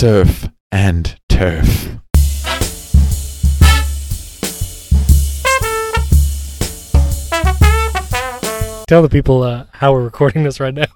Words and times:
surf 0.00 0.48
and 0.72 1.20
turf. 1.28 1.66
Tell 8.86 9.02
the 9.02 9.10
people 9.10 9.42
uh, 9.42 9.66
how 9.72 9.92
we're 9.92 10.02
recording 10.02 10.42
this 10.42 10.58
right 10.58 10.72
now. 10.72 10.86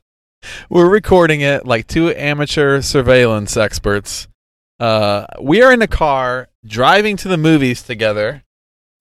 We're 0.70 0.88
recording 0.88 1.42
it 1.42 1.66
like 1.66 1.86
two 1.86 2.14
amateur 2.14 2.80
surveillance 2.80 3.58
experts. 3.58 4.26
Uh, 4.80 5.26
we 5.38 5.60
are 5.60 5.70
in 5.70 5.82
a 5.82 5.86
car 5.86 6.48
driving 6.64 7.18
to 7.18 7.28
the 7.28 7.36
movies 7.36 7.82
together. 7.82 8.42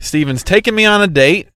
Stephen's 0.01 0.43
taking 0.43 0.75
me 0.75 0.83
on 0.85 1.01
a 1.01 1.07
date. 1.07 1.47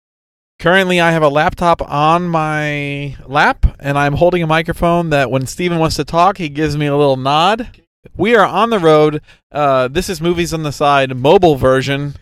Currently, 0.59 1.01
I 1.01 1.11
have 1.11 1.21
a 1.21 1.27
laptop 1.27 1.81
on 1.81 2.29
my 2.29 3.17
lap, 3.25 3.75
and 3.81 3.97
I'm 3.97 4.13
holding 4.13 4.41
a 4.41 4.47
microphone 4.47 5.09
that 5.09 5.29
when 5.29 5.47
Stephen 5.47 5.79
wants 5.79 5.97
to 5.97 6.05
talk, 6.05 6.37
he 6.37 6.47
gives 6.47 6.77
me 6.77 6.85
a 6.85 6.95
little 6.95 7.17
nod. 7.17 7.81
We 8.15 8.35
are 8.35 8.45
on 8.45 8.69
the 8.69 8.79
road. 8.79 9.21
Uh, 9.51 9.87
this 9.87 10.09
is 10.09 10.21
Movies 10.21 10.53
on 10.53 10.63
the 10.63 10.71
Side 10.71 11.15
mobile 11.17 11.55
version 11.55 12.15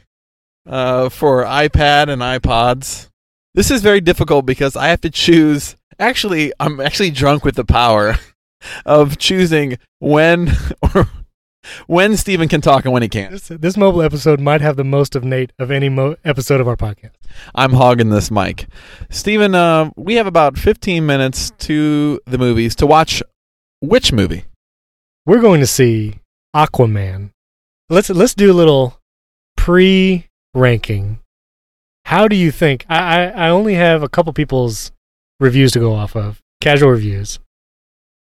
uh, 0.68 1.10
for 1.10 1.44
iPad 1.44 2.10
and 2.10 2.22
iPods. 2.22 3.10
This 3.54 3.72
is 3.72 3.82
very 3.82 4.02
difficult 4.02 4.46
because 4.46 4.76
I 4.76 4.88
have 4.88 5.02
to 5.02 5.10
choose. 5.10 5.76
Actually, 6.00 6.52
I'm 6.60 6.80
actually 6.80 7.12
drunk 7.12 7.46
with 7.46 7.56
the 7.56 7.66
power 7.66 8.18
of 8.86 9.18
choosing 9.18 9.78
when 10.00 10.52
or 10.82 11.08
when 11.88 12.18
Stephen 12.18 12.48
can 12.48 12.62
talk 12.62 12.86
and 12.86 12.94
when 12.94 13.02
he 13.02 13.10
can't. 13.10 13.32
This, 13.32 13.48
this 13.48 13.78
mobile 13.78 14.02
episode 14.02 14.40
might 14.40 14.62
have 14.62 14.76
the 14.76 14.84
most 14.84 15.16
of 15.16 15.24
Nate 15.24 15.54
of 15.58 15.72
any 15.72 15.90
mo- 15.90 16.16
episode 16.26 16.62
of 16.62 16.68
our 16.68 16.76
podcast. 16.76 17.14
I'm 17.54 17.74
hogging 17.74 18.10
this 18.10 18.30
mic. 18.30 18.68
Stephen, 19.10 19.56
uh, 19.56 19.92
we 19.96 20.16
have 20.16 20.28
about 20.28 20.58
15 20.58 21.06
minutes 21.06 21.52
to 21.60 22.20
the 22.26 22.38
movies 22.38 22.76
to 22.76 22.86
watch 22.86 23.24
which 23.80 24.12
movie? 24.12 24.46
We're 25.26 25.42
going 25.42 25.60
to 25.60 25.68
see 25.68 26.20
Aquaman. 26.56 27.32
Let's 27.90 28.10
let's 28.10 28.36
do 28.36 28.52
a 28.52 28.54
little 28.54 29.00
pre-ranking. 29.58 31.20
How 32.06 32.28
do 32.28 32.36
you 32.36 32.52
think? 32.52 32.86
I, 32.88 32.98
I, 32.98 33.48
I 33.48 33.50
only 33.50 33.74
have 33.74 34.04
a 34.04 34.10
couple 34.10 34.32
people's 34.34 34.92
reviews 35.40 35.72
to 35.72 35.80
go 35.80 35.94
off 35.94 36.16
of, 36.16 36.42
casual 36.62 36.92
reviews. 36.92 37.40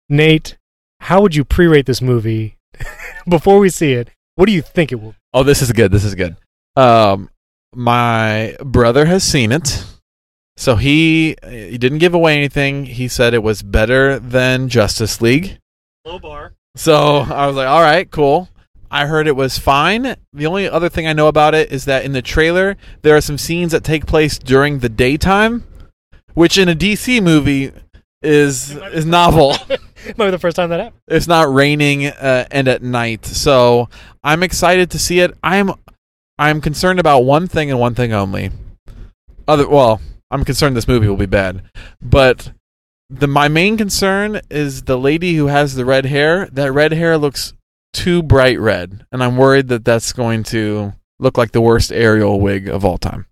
Nate, 0.10 0.58
how 1.02 1.22
would 1.22 1.36
you 1.36 1.46
pre-rate 1.46 1.86
this 1.86 2.02
movie 2.02 2.58
before 3.30 3.60
we 3.60 3.70
see 3.70 3.94
it? 3.94 4.10
What 4.36 4.48
do 4.48 4.52
you 4.52 4.64
think 4.64 4.92
it 4.92 4.96
will? 4.96 5.14
Oh, 5.34 5.44
this 5.44 5.62
is 5.62 5.72
good. 5.72 5.92
This 5.92 6.04
is 6.04 6.16
good. 6.16 6.36
Um, 6.76 7.30
my 7.76 8.56
brother 8.64 9.06
has 9.06 9.24
seen 9.24 9.52
it. 9.52 9.86
So 10.58 10.76
he 10.76 11.36
he 11.48 11.78
didn't 11.78 12.00
give 12.00 12.16
away 12.16 12.36
anything. 12.36 12.86
He 12.86 13.08
said 13.08 13.36
it 13.36 13.44
was 13.44 13.62
better 13.62 14.18
than 14.18 14.70
Justice 14.70 15.22
League. 15.22 15.60
Low 16.04 16.18
bar. 16.18 16.54
So 16.78 16.96
I 16.96 17.48
was 17.48 17.56
like, 17.56 17.68
all 17.68 17.82
right, 17.82 18.10
cool. 18.10 18.50
I 18.90 19.08
heard 19.08 19.28
it 19.28 19.36
was 19.36 19.58
fine. 19.58 20.16
The 20.32 20.46
only 20.46 20.70
other 20.70 20.90
thing 20.90 21.08
I 21.08 21.14
know 21.14 21.28
about 21.28 21.56
it 21.56 21.72
is 21.72 21.86
that 21.86 22.06
in 22.06 22.14
the 22.14 22.22
trailer, 22.22 22.78
there 23.02 23.18
are 23.18 23.22
some 23.22 23.38
scenes 23.38 23.72
that 23.72 23.84
take 23.84 24.06
place 24.06 24.38
during 24.38 24.80
the 24.80 24.88
daytime, 24.88 25.64
which 26.36 26.58
in 26.58 26.70
a 26.70 26.76
DC 26.76 27.22
movie 27.22 27.72
is 28.22 28.76
is 28.76 29.06
novel. 29.06 29.56
Might 30.18 30.26
be 30.26 30.32
the 30.32 30.40
first 30.40 30.56
time 30.56 30.70
that 30.70 30.80
happened. 30.80 31.02
it's 31.08 31.28
not 31.28 31.52
raining 31.52 32.06
uh, 32.06 32.46
and 32.52 32.68
at 32.68 32.82
night. 32.84 33.26
So 33.26 33.90
I'm 34.24 34.44
excited 34.44 34.92
to 34.92 35.00
see 35.00 35.20
it. 35.20 35.36
I'm 35.44 35.72
I'm 36.38 36.62
concerned 36.62 37.00
about 37.00 37.22
one 37.22 37.48
thing 37.48 37.72
and 37.72 37.80
one 37.80 37.96
thing 37.96 38.14
only. 38.14 38.52
Other 39.48 39.68
well, 39.68 40.00
I'm 40.30 40.46
concerned 40.46 40.78
this 40.78 40.88
movie 40.88 41.08
will 41.08 41.18
be 41.18 41.26
bad, 41.26 41.64
but 42.02 42.52
the 43.10 43.28
my 43.28 43.48
main 43.48 43.78
concern 43.78 44.42
is 44.50 44.84
the 44.84 44.98
lady 44.98 45.36
who 45.36 45.48
has 45.48 45.76
the 45.76 45.86
red 45.86 46.06
hair. 46.06 46.48
That 46.52 46.72
red 46.72 46.92
hair 46.92 47.18
looks 47.18 47.54
too 47.94 48.22
bright 48.22 48.60
red, 48.60 49.06
and 49.12 49.24
I'm 49.24 49.38
worried 49.38 49.70
that 49.70 49.86
that's 49.86 50.14
going 50.14 50.44
to 50.46 50.94
look 51.20 51.38
like 51.38 51.52
the 51.52 51.62
worst 51.62 51.92
Ariel 51.92 52.40
wig 52.40 52.68
of 52.68 52.84
all 52.86 52.98
time. 52.98 53.26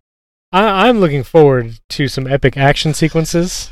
I, 0.52 0.88
I'm 0.88 1.00
looking 1.00 1.24
forward 1.24 1.80
to 1.90 2.08
some 2.08 2.28
epic 2.28 2.58
action 2.58 2.94
sequences. 2.94 3.70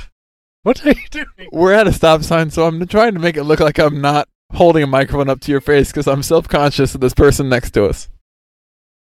What 0.63 0.85
are 0.85 0.89
you 0.89 1.07
doing? 1.09 1.49
We're 1.51 1.73
at 1.73 1.87
a 1.87 1.93
stop 1.93 2.23
sign, 2.23 2.49
so 2.49 2.65
I'm 2.65 2.85
trying 2.87 3.13
to 3.13 3.19
make 3.19 3.37
it 3.37 3.43
look 3.43 3.59
like 3.59 3.79
I'm 3.79 4.01
not 4.01 4.27
holding 4.53 4.83
a 4.83 4.87
microphone 4.87 5.29
up 5.29 5.39
to 5.41 5.51
your 5.51 5.61
face 5.61 5.91
because 5.91 6.07
I'm 6.07 6.23
self 6.23 6.47
conscious 6.47 6.95
of 6.95 7.01
this 7.01 7.13
person 7.13 7.49
next 7.49 7.71
to 7.71 7.85
us. 7.85 8.09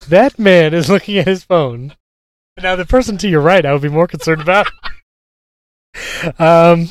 That 0.09 0.39
man 0.39 0.75
is 0.75 0.91
looking 0.91 1.19
at 1.19 1.27
his 1.27 1.45
phone. 1.45 1.95
Now, 2.61 2.77
the 2.77 2.87
person 2.87 3.19
to 3.19 3.29
your 3.29 3.43
right, 3.43 3.65
I 3.65 3.73
would 3.73 3.83
be 3.83 3.89
more 3.89 4.07
concerned 4.07 4.41
about. 4.41 4.67
um, 6.39 6.89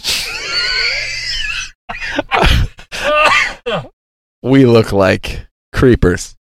We 4.41 4.65
look 4.65 4.91
like 4.91 5.47
creepers. 5.73 6.35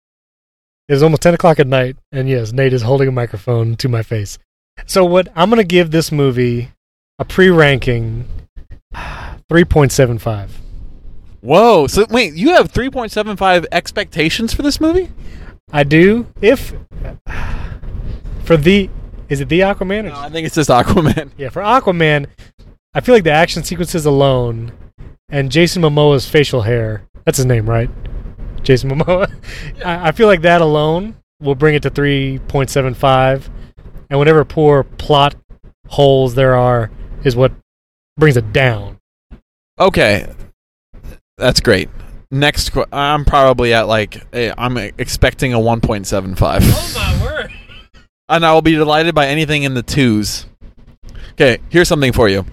it 0.90 0.94
is 0.96 1.04
almost 1.04 1.22
10 1.22 1.36
o'clock 1.36 1.60
at 1.60 1.68
night, 1.68 1.96
and 2.12 2.28
yes, 2.28 2.52
Nate 2.52 2.74
is 2.74 2.82
holding 2.82 3.08
a 3.08 3.12
microphone 3.12 3.76
to 3.78 3.88
my 3.88 4.04
face. 4.04 4.38
So, 4.86 5.06
what 5.06 5.30
I'm 5.36 5.50
going 5.50 5.62
to 5.62 5.68
give 5.68 5.92
this 5.92 6.12
movie 6.12 6.70
a 7.20 7.24
pre 7.26 7.50
ranking 7.50 8.26
3.75. 8.94 10.50
Whoa! 11.42 11.88
So 11.88 12.06
wait, 12.10 12.34
you 12.34 12.50
have 12.54 12.72
3.75 12.72 13.66
expectations 13.72 14.54
for 14.54 14.62
this 14.62 14.80
movie? 14.82 15.10
I 15.72 15.84
do. 15.84 16.28
If. 16.42 16.74
For 18.44 18.58
the. 18.58 18.90
Is 19.30 19.40
it 19.42 19.50
the 19.50 19.62
Aquaman? 19.62 20.06
Or 20.06 20.10
No, 20.10 20.20
I 20.20 20.30
think 20.30 20.46
it's 20.46 20.56
just 20.56 20.70
Aquaman. 20.70 21.32
Yeah, 21.38 21.50
for 21.50 21.62
Aquaman, 21.62 22.28
I 22.94 23.02
feel 23.02 23.16
like 23.16 23.24
the 23.24 23.32
action 23.32 23.64
sequences 23.64 24.06
alone 24.06 24.72
and 25.30 25.52
Jason 25.52 25.82
Momoa's 25.82 26.30
facial 26.30 26.62
hair, 26.62 27.08
that's 27.26 27.38
his 27.38 27.46
name, 27.46 27.68
right? 27.70 27.90
Jason 28.62 28.92
Momoa. 28.92 29.32
I, 29.86 30.10
I 30.10 30.12
feel 30.12 30.28
like 30.28 30.42
that 30.42 30.62
alone 30.62 31.16
will 31.42 31.56
bring 31.56 31.76
it 31.76 31.82
to 31.84 31.92
3.75. 31.92 33.50
And 34.10 34.20
whatever 34.20 34.46
poor 34.46 34.84
plot 34.84 35.36
holes 35.88 36.36
there 36.36 36.56
are 36.56 36.92
is 37.24 37.36
what 37.36 37.52
brings 38.18 38.38
it 38.38 38.54
down. 38.54 39.00
Okay, 39.80 40.32
that's 41.38 41.60
great. 41.62 41.90
Next, 42.30 42.70
qu- 42.72 42.86
I'm 42.92 43.26
probably 43.26 43.74
at 43.74 43.88
like 43.88 44.24
eh, 44.34 44.54
I'm 44.56 44.78
expecting 44.78 45.54
a 45.54 45.58
1.75, 45.58 46.60
Oh 46.62 46.94
my 46.96 47.24
word. 47.26 47.52
and 48.30 48.46
I 48.46 48.54
will 48.54 48.62
be 48.62 48.74
delighted 48.76 49.16
by 49.16 49.28
anything 49.28 49.64
in 49.64 49.74
the 49.74 49.82
twos. 49.84 50.46
Okay, 51.32 51.58
here's 51.70 51.88
something 51.88 52.14
for 52.14 52.30
you. 52.30 52.46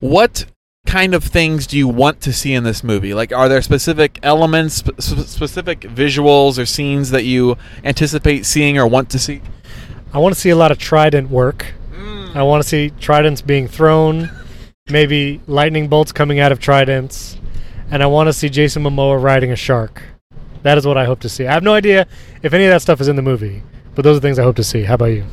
What 0.00 0.46
kind 0.86 1.14
of 1.14 1.24
things 1.24 1.66
do 1.66 1.76
you 1.76 1.88
want 1.88 2.20
to 2.22 2.32
see 2.32 2.54
in 2.54 2.64
this 2.64 2.84
movie? 2.84 3.12
Like, 3.12 3.32
are 3.32 3.48
there 3.48 3.60
specific 3.62 4.18
elements, 4.22 4.76
sp- 4.80 4.96
sp- 5.02 5.26
specific 5.26 5.80
visuals 5.80 6.58
or 6.58 6.66
scenes 6.66 7.10
that 7.10 7.24
you 7.24 7.56
anticipate 7.84 8.46
seeing 8.46 8.78
or 8.78 8.86
want 8.86 9.10
to 9.10 9.18
see? 9.18 9.42
I 10.12 10.18
want 10.18 10.34
to 10.34 10.40
see 10.40 10.50
a 10.50 10.56
lot 10.56 10.70
of 10.70 10.78
trident 10.78 11.30
work. 11.30 11.74
Mm. 11.92 12.36
I 12.36 12.42
want 12.42 12.62
to 12.62 12.68
see 12.68 12.90
tridents 13.00 13.42
being 13.42 13.68
thrown, 13.68 14.30
maybe 14.88 15.40
lightning 15.46 15.88
bolts 15.88 16.12
coming 16.12 16.38
out 16.40 16.52
of 16.52 16.60
tridents, 16.60 17.36
and 17.90 18.02
I 18.02 18.06
want 18.06 18.28
to 18.28 18.32
see 18.32 18.48
Jason 18.48 18.82
Momoa 18.82 19.22
riding 19.22 19.50
a 19.50 19.56
shark. 19.56 20.02
That 20.62 20.78
is 20.78 20.86
what 20.86 20.96
I 20.96 21.04
hope 21.04 21.20
to 21.20 21.28
see. 21.28 21.46
I 21.46 21.52
have 21.52 21.62
no 21.62 21.74
idea 21.74 22.06
if 22.42 22.52
any 22.52 22.64
of 22.64 22.70
that 22.70 22.82
stuff 22.82 23.00
is 23.00 23.08
in 23.08 23.16
the 23.16 23.22
movie, 23.22 23.62
but 23.94 24.02
those 24.02 24.16
are 24.16 24.20
things 24.20 24.38
I 24.38 24.42
hope 24.42 24.56
to 24.56 24.64
see. 24.64 24.82
How 24.82 24.94
about 24.94 25.06
you? 25.06 25.24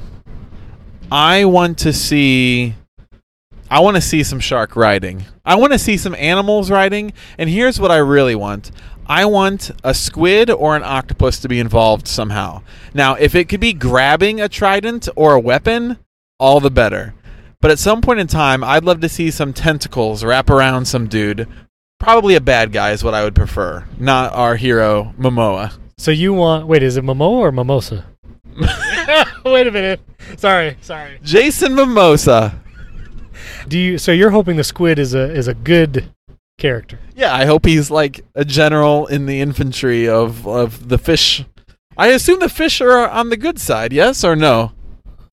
I 1.12 1.46
want 1.46 1.78
to 1.80 1.94
see 1.94 2.76
I 3.74 3.80
want 3.80 3.96
to 3.96 4.02
see 4.02 4.22
some 4.22 4.40
shark 4.40 4.76
riding. 4.76 5.26
I 5.44 5.56
want 5.56 5.74
to 5.74 5.80
see 5.80 5.98
some 5.98 6.14
animals 6.14 6.70
riding, 6.70 7.12
and 7.40 7.50
here's 7.50 7.80
what 7.80 7.90
I 7.90 7.98
really 7.98 8.36
want. 8.36 8.70
I 9.08 9.26
want 9.26 9.72
a 9.84 9.96
squid 9.96 10.52
or 10.52 10.76
an 10.76 10.84
octopus 10.84 11.40
to 11.40 11.48
be 11.50 11.60
involved 11.60 12.08
somehow. 12.08 12.62
Now, 12.94 13.16
if 13.16 13.34
it 13.34 13.50
could 13.50 13.60
be 13.60 13.74
grabbing 13.74 14.40
a 14.40 14.48
trident 14.48 15.10
or 15.16 15.34
a 15.34 15.40
weapon, 15.40 15.98
all 16.38 16.60
the 16.60 16.70
better. 16.70 17.16
But 17.62 17.72
at 17.72 17.80
some 17.80 18.02
point 18.02 18.20
in 18.20 18.28
time, 18.28 18.64
I'd 18.64 18.84
love 18.84 19.02
to 19.02 19.10
see 19.10 19.32
some 19.32 19.54
tentacles 19.54 20.24
wrap 20.24 20.52
around 20.52 20.86
some 20.86 21.08
dude. 21.08 21.48
Probably 22.00 22.36
a 22.36 22.42
bad 22.42 22.74
guy 22.74 22.92
is 22.92 23.04
what 23.04 23.16
I 23.16 23.24
would 23.24 23.34
prefer, 23.34 23.88
not 23.98 24.34
our 24.34 24.56
hero 24.56 25.16
Momoa. 25.18 25.76
So 25.98 26.12
you 26.12 26.32
want? 26.32 26.68
Wait, 26.68 26.84
is 26.84 26.96
it 26.96 27.04
Momoa 27.04 27.40
or 27.40 27.52
Mimosa? 27.52 28.06
wait 29.44 29.66
a 29.66 29.72
minute. 29.72 30.00
Sorry, 30.38 30.78
sorry. 30.82 31.18
Jason 31.24 31.74
Mimosa. 31.74 32.60
Do 33.68 33.78
you? 33.78 33.98
So 33.98 34.12
you're 34.12 34.32
hoping 34.32 34.58
the 34.58 34.64
squid 34.64 35.00
is 35.00 35.14
a 35.14 35.32
is 35.32 35.48
a 35.48 35.54
good 35.54 36.12
character? 36.58 37.00
Yeah, 37.16 37.34
I 37.34 37.46
hope 37.46 37.66
he's 37.66 37.90
like 37.92 38.26
a 38.36 38.46
general 38.46 39.08
in 39.08 39.26
the 39.26 39.42
infantry 39.42 40.08
of 40.08 40.48
of 40.48 40.90
the 40.90 40.98
fish. 40.98 41.46
I 41.98 42.08
assume 42.08 42.40
the 42.40 42.50
fish 42.50 42.82
are 42.82 43.08
on 43.08 43.30
the 43.30 43.38
good 43.38 43.60
side, 43.60 43.94
yes 43.94 44.24
or 44.24 44.36
no? 44.36 44.72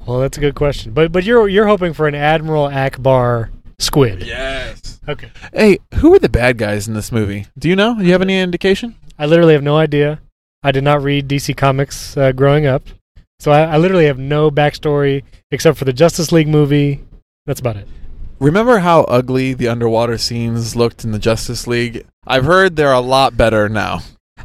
Well, 0.07 0.21
that's 0.21 0.39
a 0.39 0.41
good 0.41 0.55
question. 0.55 0.93
But 0.93 1.13
but 1.13 1.25
you're 1.25 1.49
you're 1.49 1.67
hoping 1.67 1.93
for 1.93 2.09
an 2.09 2.15
Admiral 2.15 2.69
Ackbar 2.69 3.51
squid. 3.79 4.23
Yes. 4.23 5.01
Okay. 5.09 5.31
Hey, 5.53 5.79
who 5.97 6.15
are 6.15 6.19
the 6.19 6.29
bad 6.29 6.59
guys 6.59 6.87
in 6.87 6.95
this 6.95 7.11
movie? 7.11 7.47
Do 7.59 7.69
you 7.69 7.77
know? 7.77 7.97
Do 7.97 8.05
you 8.05 8.13
have 8.13 8.23
any 8.23 8.39
indication? 8.39 8.97
I 9.19 9.27
literally 9.27 9.55
have 9.55 9.63
no 9.63 9.77
idea. 9.77 10.21
I 10.63 10.73
did 10.73 10.85
not 10.85 11.03
read 11.03 11.29
DC 11.29 11.57
Comics 11.57 12.17
uh, 12.17 12.33
growing 12.33 12.67
up, 12.67 12.83
so 13.39 13.51
I, 13.51 13.63
I 13.63 13.77
literally 13.79 14.07
have 14.07 14.19
no 14.19 14.51
backstory 14.51 15.23
except 15.51 15.79
for 15.79 15.85
the 15.85 15.93
Justice 15.93 16.33
League 16.33 16.49
movie. 16.49 17.03
That's 17.47 17.61
about 17.61 17.77
it. 17.77 17.89
Remember 18.41 18.79
how 18.79 19.03
ugly 19.03 19.53
the 19.53 19.69
underwater 19.69 20.17
scenes 20.17 20.75
looked 20.75 21.05
in 21.05 21.13
the 21.13 21.19
Justice 21.19 21.67
League? 21.67 22.07
I've 22.27 22.47
heard 22.47 22.75
they're 22.75 22.91
a 22.91 23.01
lot 23.01 23.37
better 23.37 23.69
now. 23.69 24.01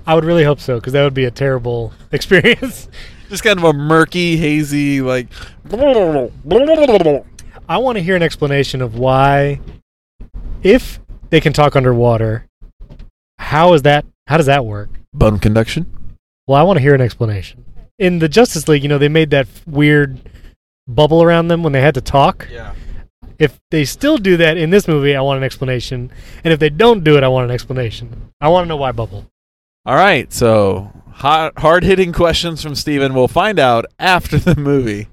I 0.06 0.16
would 0.16 0.26
really 0.26 0.44
hope 0.44 0.60
so 0.60 0.76
because 0.76 0.92
that 0.92 1.06
would 1.06 1.14
be 1.14 1.24
a 1.24 1.32
terrible 1.32 1.94
experience. 2.12 2.90
Just 3.30 3.44
kind 3.44 3.58
of 3.58 3.64
a 3.64 3.72
murky, 3.72 4.36
hazy, 4.36 5.02
like. 5.02 5.28
I 5.72 6.30
want 7.78 7.98
to 7.98 8.04
hear 8.04 8.18
an 8.18 8.22
explanation 8.22 8.82
of 8.82 9.00
why, 9.00 9.62
if 10.62 11.00
they 11.30 11.40
can 11.40 11.54
talk 11.54 11.78
underwater, 11.78 12.46
how 13.40 13.74
is 13.74 13.84
that? 13.84 14.06
How 14.28 14.36
does 14.36 14.48
that 14.48 14.66
work? 14.66 14.90
Bone 15.14 15.40
conduction. 15.40 15.86
Well, 16.48 16.60
I 16.60 16.64
want 16.64 16.78
to 16.78 16.82
hear 16.82 16.96
an 16.96 17.02
explanation. 17.02 17.64
In 17.98 18.20
the 18.20 18.28
Justice 18.28 18.68
League, 18.68 18.84
you 18.84 18.90
know, 18.90 18.98
they 18.98 19.08
made 19.08 19.30
that 19.30 19.48
weird 19.66 20.20
bubble 20.86 21.24
around 21.24 21.48
them 21.48 21.64
when 21.64 21.72
they 21.72 21.82
had 21.82 21.94
to 21.94 22.02
talk. 22.02 22.50
Yeah. 22.52 22.74
If 23.38 23.60
they 23.70 23.84
still 23.86 24.18
do 24.18 24.38
that 24.38 24.58
in 24.58 24.70
this 24.70 24.88
movie, 24.88 25.16
I 25.16 25.22
want 25.22 25.38
an 25.38 25.44
explanation. 25.44 26.12
And 26.44 26.54
if 26.54 26.60
they 26.60 26.70
don't 26.70 27.04
do 27.04 27.18
it, 27.18 27.24
I 27.24 27.28
want 27.28 27.50
an 27.50 27.54
explanation. 27.54 28.32
I 28.40 28.48
want 28.48 28.66
to 28.66 28.70
know 28.70 28.78
why 28.78 28.92
bubble. 28.92 29.26
All 29.86 29.96
right, 29.96 30.32
so 30.32 30.92
hard 31.12 31.84
hitting 31.84 32.14
questions 32.14 32.62
from 32.62 32.76
Stephen. 32.76 33.14
We'll 33.14 33.28
find 33.28 33.60
out 33.60 33.86
after 34.00 34.38
the 34.38 34.56
movie. 34.56 35.08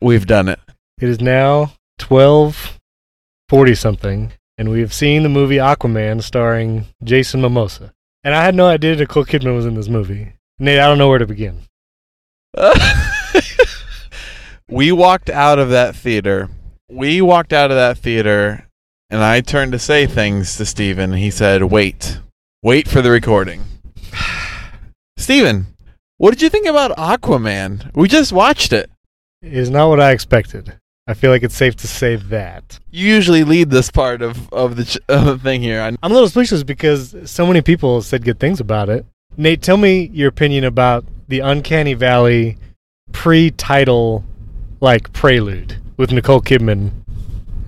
We've 0.00 0.26
done 0.26 0.48
it. 0.48 0.60
It 1.00 1.08
is 1.08 1.20
now 1.20 1.72
twelve 1.98 2.78
forty 3.48 3.74
something, 3.74 4.32
and 4.56 4.70
we 4.70 4.80
have 4.80 4.94
seen 4.94 5.24
the 5.24 5.28
movie 5.28 5.56
Aquaman 5.56 6.22
starring 6.22 6.86
Jason 7.02 7.40
Momoa. 7.40 7.90
And 8.22 8.34
I 8.34 8.44
had 8.44 8.54
no 8.54 8.66
idea 8.66 8.94
Nicole 8.94 9.24
Kidman 9.24 9.56
was 9.56 9.66
in 9.66 9.74
this 9.74 9.88
movie. 9.88 10.34
Nate, 10.58 10.80
I 10.80 10.86
don't 10.86 10.98
know 10.98 11.08
where 11.08 11.18
to 11.18 11.26
begin. 11.26 11.60
we 14.68 14.90
walked 14.90 15.30
out 15.30 15.58
of 15.58 15.70
that 15.70 15.94
theater. 15.94 16.48
We 16.90 17.20
walked 17.20 17.52
out 17.52 17.70
of 17.70 17.76
that 17.76 17.98
theater, 17.98 18.66
and 19.08 19.22
I 19.22 19.40
turned 19.40 19.72
to 19.72 19.78
say 19.78 20.06
things 20.06 20.56
to 20.56 20.66
Stephen. 20.66 21.12
He 21.12 21.30
said, 21.30 21.64
Wait. 21.64 22.18
Wait 22.62 22.88
for 22.88 23.02
the 23.02 23.10
recording. 23.10 23.62
Stephen, 25.16 25.66
what 26.16 26.30
did 26.30 26.42
you 26.42 26.48
think 26.48 26.66
about 26.66 26.96
Aquaman? 26.96 27.94
We 27.94 28.08
just 28.08 28.32
watched 28.32 28.72
it. 28.72 28.90
It 29.42 29.52
is 29.52 29.70
not 29.70 29.88
what 29.88 30.00
I 30.00 30.10
expected. 30.10 30.74
I 31.06 31.14
feel 31.14 31.30
like 31.30 31.44
it's 31.44 31.54
safe 31.54 31.76
to 31.76 31.86
say 31.86 32.16
that. 32.16 32.80
You 32.90 33.06
usually 33.06 33.44
lead 33.44 33.70
this 33.70 33.92
part 33.92 34.22
of, 34.22 34.52
of, 34.52 34.74
the, 34.74 34.84
ch- 34.84 34.98
of 35.08 35.24
the 35.24 35.38
thing 35.38 35.62
here. 35.62 35.80
I'm 35.80 35.96
a 36.02 36.08
little 36.08 36.28
speechless 36.28 36.64
because 36.64 37.14
so 37.30 37.46
many 37.46 37.62
people 37.62 38.02
said 38.02 38.24
good 38.24 38.40
things 38.40 38.58
about 38.58 38.88
it. 38.88 39.06
Nate, 39.36 39.62
tell 39.62 39.76
me 39.76 40.10
your 40.12 40.28
opinion 40.28 40.64
about 40.64 41.04
the 41.28 41.40
Uncanny 41.40 41.94
Valley 41.94 42.56
pre-title 43.12 44.24
like 44.80 45.12
prelude 45.12 45.76
with 45.96 46.12
Nicole 46.12 46.40
Kidman 46.40 46.90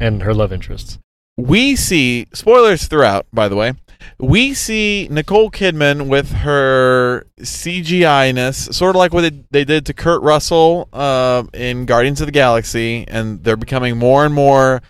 and 0.01 0.23
her 0.23 0.33
love 0.35 0.53
interests. 0.53 0.99
we 1.37 1.77
see 1.77 2.27
spoilers 2.33 2.87
throughout 2.87 3.27
by 3.33 3.49
the 3.49 3.57
way 3.57 3.73
we 4.19 4.53
see 4.55 5.09
nicole 5.11 5.51
kidman 5.51 6.09
with 6.09 6.33
her 6.33 7.25
cgi-ness 7.41 8.75
sort 8.75 8.95
of 8.95 8.99
like 8.99 9.13
what 9.13 9.33
they 9.51 9.65
did 9.65 9.85
to 9.87 9.95
kurt 9.95 10.21
russell 10.23 10.89
uh, 10.93 11.43
in 11.55 11.85
guardians 11.87 12.21
of 12.21 12.27
the 12.27 12.33
galaxy 12.33 13.05
and 13.09 13.43
they're 13.45 13.57
becoming 13.57 13.97
more 13.97 14.25
and 14.25 14.35
more 14.35 14.83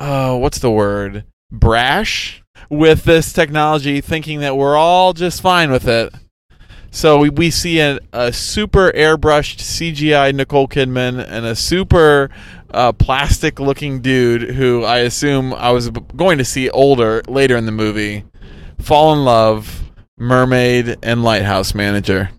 uh, 0.00 0.36
what's 0.36 0.58
the 0.60 0.70
word 0.70 1.24
brash 1.50 2.41
with 2.68 3.04
this 3.04 3.32
technology 3.32 4.00
thinking 4.00 4.40
that 4.40 4.56
we're 4.56 4.76
all 4.76 5.12
just 5.12 5.40
fine 5.40 5.70
with 5.70 5.86
it 5.86 6.12
so 6.90 7.18
we, 7.18 7.30
we 7.30 7.50
see 7.50 7.80
a, 7.80 7.98
a 8.12 8.32
super 8.32 8.92
airbrushed 8.92 9.58
cgi 9.58 10.34
nicole 10.34 10.68
kidman 10.68 11.24
and 11.26 11.46
a 11.46 11.56
super 11.56 12.30
uh, 12.72 12.92
plastic 12.92 13.60
looking 13.60 14.00
dude 14.00 14.42
who 14.42 14.84
I 14.84 14.98
assume 14.98 15.52
I 15.54 15.70
was 15.70 15.90
going 15.90 16.38
to 16.38 16.44
see 16.44 16.70
older 16.70 17.22
later 17.28 17.56
in 17.56 17.66
the 17.66 17.72
movie 17.72 18.24
fall 18.78 19.12
in 19.12 19.24
love, 19.24 19.90
mermaid, 20.18 20.98
and 21.02 21.22
lighthouse 21.22 21.74
manager. 21.74 22.30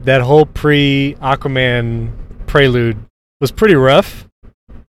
That 0.00 0.20
whole 0.22 0.46
pre-Aquaman 0.46 2.12
prelude 2.46 2.98
was 3.40 3.50
pretty 3.50 3.74
rough. 3.74 4.28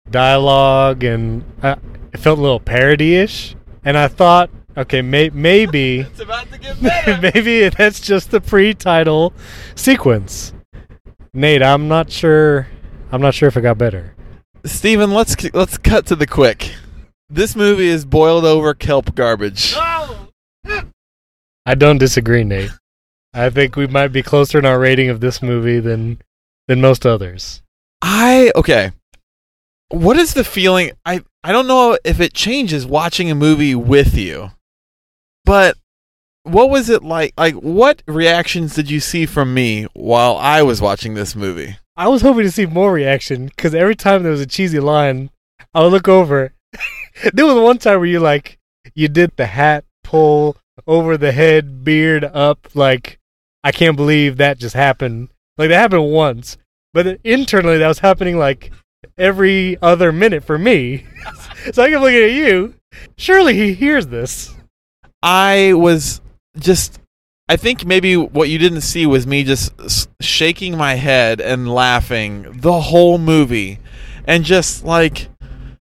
Dialogue 0.09 1.03
and 1.03 1.43
uh, 1.61 1.75
it 2.13 2.17
felt 2.17 2.39
a 2.39 2.41
little 2.41 2.59
parody-ish. 2.59 3.55
And 3.83 3.97
I 3.97 4.07
thought, 4.07 4.49
okay, 4.77 5.01
may- 5.01 5.29
maybe 5.29 5.99
It's 6.11 6.19
about 6.19 6.51
to 6.51 6.57
get 6.59 6.81
maybe 7.35 7.69
that's 7.69 7.99
just 7.99 8.31
the 8.31 8.41
pre-title 8.41 9.33
sequence. 9.75 10.53
Nate, 11.33 11.61
I'm 11.63 11.87
not 11.87 12.11
sure. 12.11 12.67
I'm 13.11 13.21
not 13.21 13.33
sure 13.33 13.47
if 13.49 13.57
it 13.57 13.61
got 13.61 13.77
better. 13.77 14.15
Stephen, 14.63 15.11
let's 15.11 15.35
let's 15.53 15.77
cut 15.77 16.05
to 16.07 16.15
the 16.15 16.25
quick. 16.27 16.73
This 17.29 17.55
movie 17.55 17.87
is 17.87 18.05
boiled 18.05 18.45
over 18.45 18.73
kelp 18.73 19.15
garbage. 19.15 19.75
I 21.65 21.75
don't 21.75 21.97
disagree, 21.97 22.43
Nate. 22.43 22.71
I 23.33 23.49
think 23.49 23.75
we 23.75 23.87
might 23.87 24.09
be 24.09 24.23
closer 24.23 24.59
in 24.59 24.65
our 24.65 24.79
rating 24.79 25.09
of 25.09 25.19
this 25.19 25.41
movie 25.41 25.79
than 25.79 26.19
than 26.67 26.81
most 26.81 27.05
others. 27.05 27.61
I 28.01 28.51
okay. 28.55 28.91
What 29.89 30.17
is 30.17 30.33
the 30.33 30.43
feeling? 30.43 30.91
I 31.05 31.23
I 31.43 31.51
don't 31.51 31.67
know 31.67 31.97
if 32.03 32.19
it 32.19 32.33
changes 32.33 32.85
watching 32.85 33.29
a 33.29 33.35
movie 33.35 33.75
with 33.75 34.15
you. 34.15 34.51
But 35.45 35.77
what 36.43 36.69
was 36.69 36.89
it 36.89 37.03
like? 37.03 37.33
Like 37.37 37.55
what 37.55 38.01
reactions 38.07 38.75
did 38.75 38.89
you 38.89 38.99
see 38.99 39.25
from 39.25 39.53
me 39.53 39.87
while 39.93 40.37
I 40.37 40.63
was 40.63 40.81
watching 40.81 41.13
this 41.13 41.35
movie? 41.35 41.77
I 41.95 42.07
was 42.07 42.23
hoping 42.23 42.43
to 42.43 42.51
see 42.51 42.65
more 42.65 42.91
reaction 42.91 43.45
because 43.47 43.73
every 43.73 43.95
time 43.95 44.23
there 44.23 44.31
was 44.31 44.41
a 44.41 44.45
cheesy 44.45 44.79
line, 44.79 45.29
I 45.73 45.81
would 45.81 45.91
look 45.91 46.07
over. 46.07 46.53
there 47.33 47.45
was 47.45 47.55
one 47.55 47.77
time 47.77 47.99
where 47.99 48.07
you 48.07 48.19
like 48.19 48.57
you 48.95 49.07
did 49.07 49.31
the 49.37 49.45
hat 49.45 49.85
pull 50.03 50.57
over 50.87 51.17
the 51.17 51.31
head, 51.31 51.83
beard 51.83 52.23
up, 52.23 52.67
like 52.73 53.19
I 53.63 53.71
can't 53.71 53.95
believe 53.95 54.37
that 54.37 54.57
just 54.57 54.75
happened. 54.75 55.29
Like 55.57 55.69
that 55.69 55.79
happened 55.79 56.11
once, 56.11 56.57
but 56.93 57.19
internally 57.23 57.77
that 57.77 57.87
was 57.87 57.99
happening 57.99 58.37
like 58.37 58.71
every 59.17 59.77
other 59.81 60.11
minute 60.11 60.43
for 60.43 60.57
me. 60.57 61.05
so 61.71 61.83
I 61.83 61.89
kept 61.89 62.01
looking 62.01 62.23
at 62.23 62.31
you. 62.31 62.75
Surely 63.17 63.55
he 63.55 63.73
hears 63.73 64.07
this. 64.07 64.54
I 65.25 65.73
was 65.73 66.21
just 66.55 66.99
I 67.49 67.57
think 67.57 67.83
maybe 67.83 68.15
what 68.15 68.47
you 68.47 68.59
didn't 68.59 68.81
see 68.81 69.07
was 69.07 69.25
me 69.25 69.43
just 69.43 69.73
shaking 70.21 70.77
my 70.77 70.93
head 70.95 71.41
and 71.41 71.73
laughing 71.73 72.59
the 72.59 72.79
whole 72.79 73.17
movie 73.17 73.79
and 74.25 74.43
just 74.43 74.85
like 74.85 75.27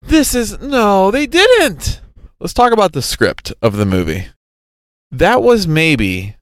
this 0.03 0.37
is 0.37 0.61
no, 0.61 1.11
they 1.11 1.27
didn't. 1.27 2.01
Let's 2.39 2.55
talk 2.55 2.73
about 2.73 2.93
the 2.93 3.03
script 3.03 3.53
of 3.61 3.77
the 3.77 3.85
movie. 3.85 4.29
That 5.11 5.43
was 5.43 5.67
maybe 5.67 6.37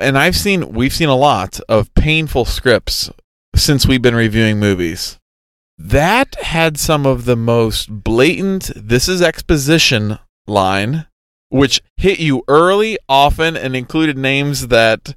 and 0.00 0.18
I've 0.18 0.36
seen 0.36 0.72
we've 0.72 0.92
seen 0.92 1.08
a 1.08 1.14
lot 1.14 1.60
of 1.68 1.94
painful 1.94 2.46
scripts 2.46 3.12
since 3.54 3.86
we've 3.86 4.02
been 4.02 4.16
reviewing 4.16 4.58
movies. 4.58 5.20
That 5.78 6.34
had 6.42 6.80
some 6.80 7.06
of 7.06 7.26
the 7.26 7.36
most 7.36 8.02
blatant 8.02 8.72
this 8.74 9.08
is 9.08 9.22
exposition 9.22 10.18
line 10.48 11.06
which 11.50 11.82
hit 11.96 12.18
you 12.18 12.42
early, 12.48 12.98
often, 13.08 13.56
and 13.56 13.76
included 13.76 14.16
names 14.16 14.68
that 14.68 15.14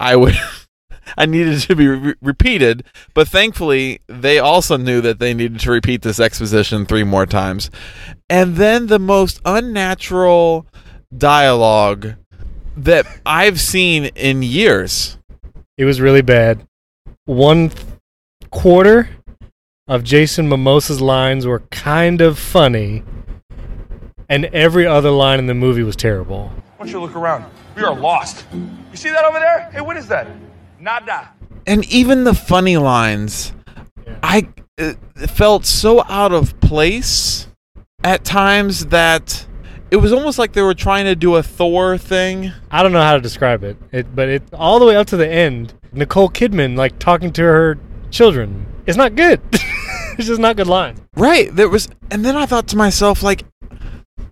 I 0.00 0.16
would 0.16 0.34
I 1.16 1.26
needed 1.26 1.60
to 1.62 1.76
be 1.76 1.88
re- 1.88 2.14
repeated. 2.22 2.84
But 3.14 3.28
thankfully, 3.28 4.00
they 4.06 4.38
also 4.38 4.76
knew 4.76 5.00
that 5.02 5.18
they 5.18 5.34
needed 5.34 5.60
to 5.60 5.70
repeat 5.70 6.02
this 6.02 6.20
exposition 6.20 6.86
three 6.86 7.04
more 7.04 7.26
times. 7.26 7.70
And 8.30 8.56
then 8.56 8.86
the 8.86 8.98
most 8.98 9.40
unnatural 9.44 10.66
dialogue 11.16 12.14
that 12.76 13.06
I've 13.26 13.60
seen 13.60 14.06
in 14.14 14.42
years. 14.42 15.18
It 15.76 15.84
was 15.84 16.00
really 16.00 16.22
bad. 16.22 16.66
One 17.24 17.70
th- 17.70 17.84
quarter 18.50 19.08
of 19.86 20.04
Jason 20.04 20.48
Mimosa's 20.48 21.00
lines 21.00 21.46
were 21.46 21.60
kind 21.70 22.20
of 22.20 22.38
funny, 22.38 23.02
and 24.32 24.46
every 24.46 24.86
other 24.86 25.10
line 25.10 25.38
in 25.38 25.46
the 25.46 25.54
movie 25.54 25.82
was 25.82 25.94
terrible. 25.94 26.48
Why 26.78 26.86
don't 26.86 26.92
you 26.92 27.00
look 27.00 27.14
around? 27.14 27.44
We 27.76 27.82
are 27.82 27.94
lost. 27.94 28.46
You 28.52 28.96
see 28.96 29.10
that 29.10 29.24
over 29.24 29.38
there? 29.38 29.68
Hey, 29.72 29.82
what 29.82 29.96
is 29.98 30.08
that? 30.08 30.26
Nada. 30.80 31.28
and 31.66 31.84
even 31.92 32.24
the 32.24 32.34
funny 32.34 32.76
lines 32.76 33.52
i 34.24 34.48
it 34.76 34.96
felt 35.30 35.64
so 35.64 36.02
out 36.08 36.32
of 36.32 36.58
place 36.58 37.46
at 38.02 38.24
times 38.24 38.86
that 38.86 39.46
it 39.92 39.96
was 39.98 40.12
almost 40.12 40.40
like 40.40 40.54
they 40.54 40.62
were 40.62 40.74
trying 40.74 41.04
to 41.04 41.14
do 41.14 41.36
a 41.36 41.42
thor 41.42 41.96
thing 41.96 42.50
I 42.70 42.82
don't 42.82 42.90
know 42.90 43.02
how 43.02 43.14
to 43.14 43.20
describe 43.20 43.62
it, 43.62 43.76
it 43.92 44.12
but 44.16 44.28
it 44.28 44.42
all 44.52 44.80
the 44.80 44.86
way 44.86 44.96
up 44.96 45.06
to 45.08 45.16
the 45.16 45.28
end. 45.28 45.74
Nicole 45.92 46.28
Kidman 46.30 46.76
like 46.76 46.98
talking 46.98 47.32
to 47.34 47.42
her 47.42 47.78
children. 48.10 48.66
It's 48.86 48.96
not 48.96 49.14
good. 49.14 49.40
it's 50.18 50.26
just 50.26 50.40
not 50.40 50.56
good 50.56 50.66
lines. 50.66 50.98
right 51.16 51.54
there 51.54 51.68
was 51.68 51.88
and 52.10 52.24
then 52.24 52.36
i 52.36 52.44
thought 52.44 52.66
to 52.68 52.76
myself 52.76 53.22
like 53.22 53.44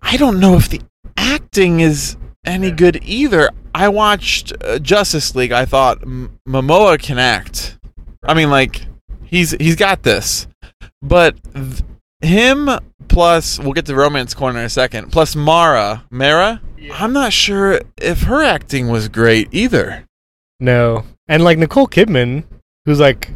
i 0.02 0.16
don't 0.16 0.40
know 0.40 0.54
if 0.54 0.68
the 0.68 0.80
acting 1.16 1.80
is 1.80 2.16
any 2.44 2.70
good 2.70 2.98
either 3.02 3.50
i 3.74 3.88
watched 3.88 4.52
uh, 4.64 4.78
justice 4.78 5.34
league 5.34 5.52
i 5.52 5.64
thought 5.64 6.02
M- 6.02 6.38
momoa 6.48 6.98
can 6.98 7.18
act 7.18 7.78
i 8.24 8.34
mean 8.34 8.50
like 8.50 8.86
he's 9.24 9.52
he's 9.52 9.76
got 9.76 10.02
this 10.02 10.46
but 11.02 11.36
th- 11.54 11.82
him 12.20 12.68
plus 13.08 13.58
we'll 13.58 13.72
get 13.72 13.86
to 13.86 13.94
romance 13.94 14.34
corner 14.34 14.60
in 14.60 14.66
a 14.66 14.70
second. 14.70 15.10
Plus 15.10 15.34
Mara, 15.34 16.04
Mara. 16.10 16.60
I'm 16.92 17.12
not 17.12 17.32
sure 17.32 17.80
if 17.96 18.22
her 18.22 18.42
acting 18.42 18.88
was 18.88 19.08
great 19.08 19.48
either. 19.52 20.04
No, 20.60 21.04
and 21.26 21.42
like 21.42 21.58
Nicole 21.58 21.88
Kidman, 21.88 22.44
who's 22.84 23.00
like 23.00 23.30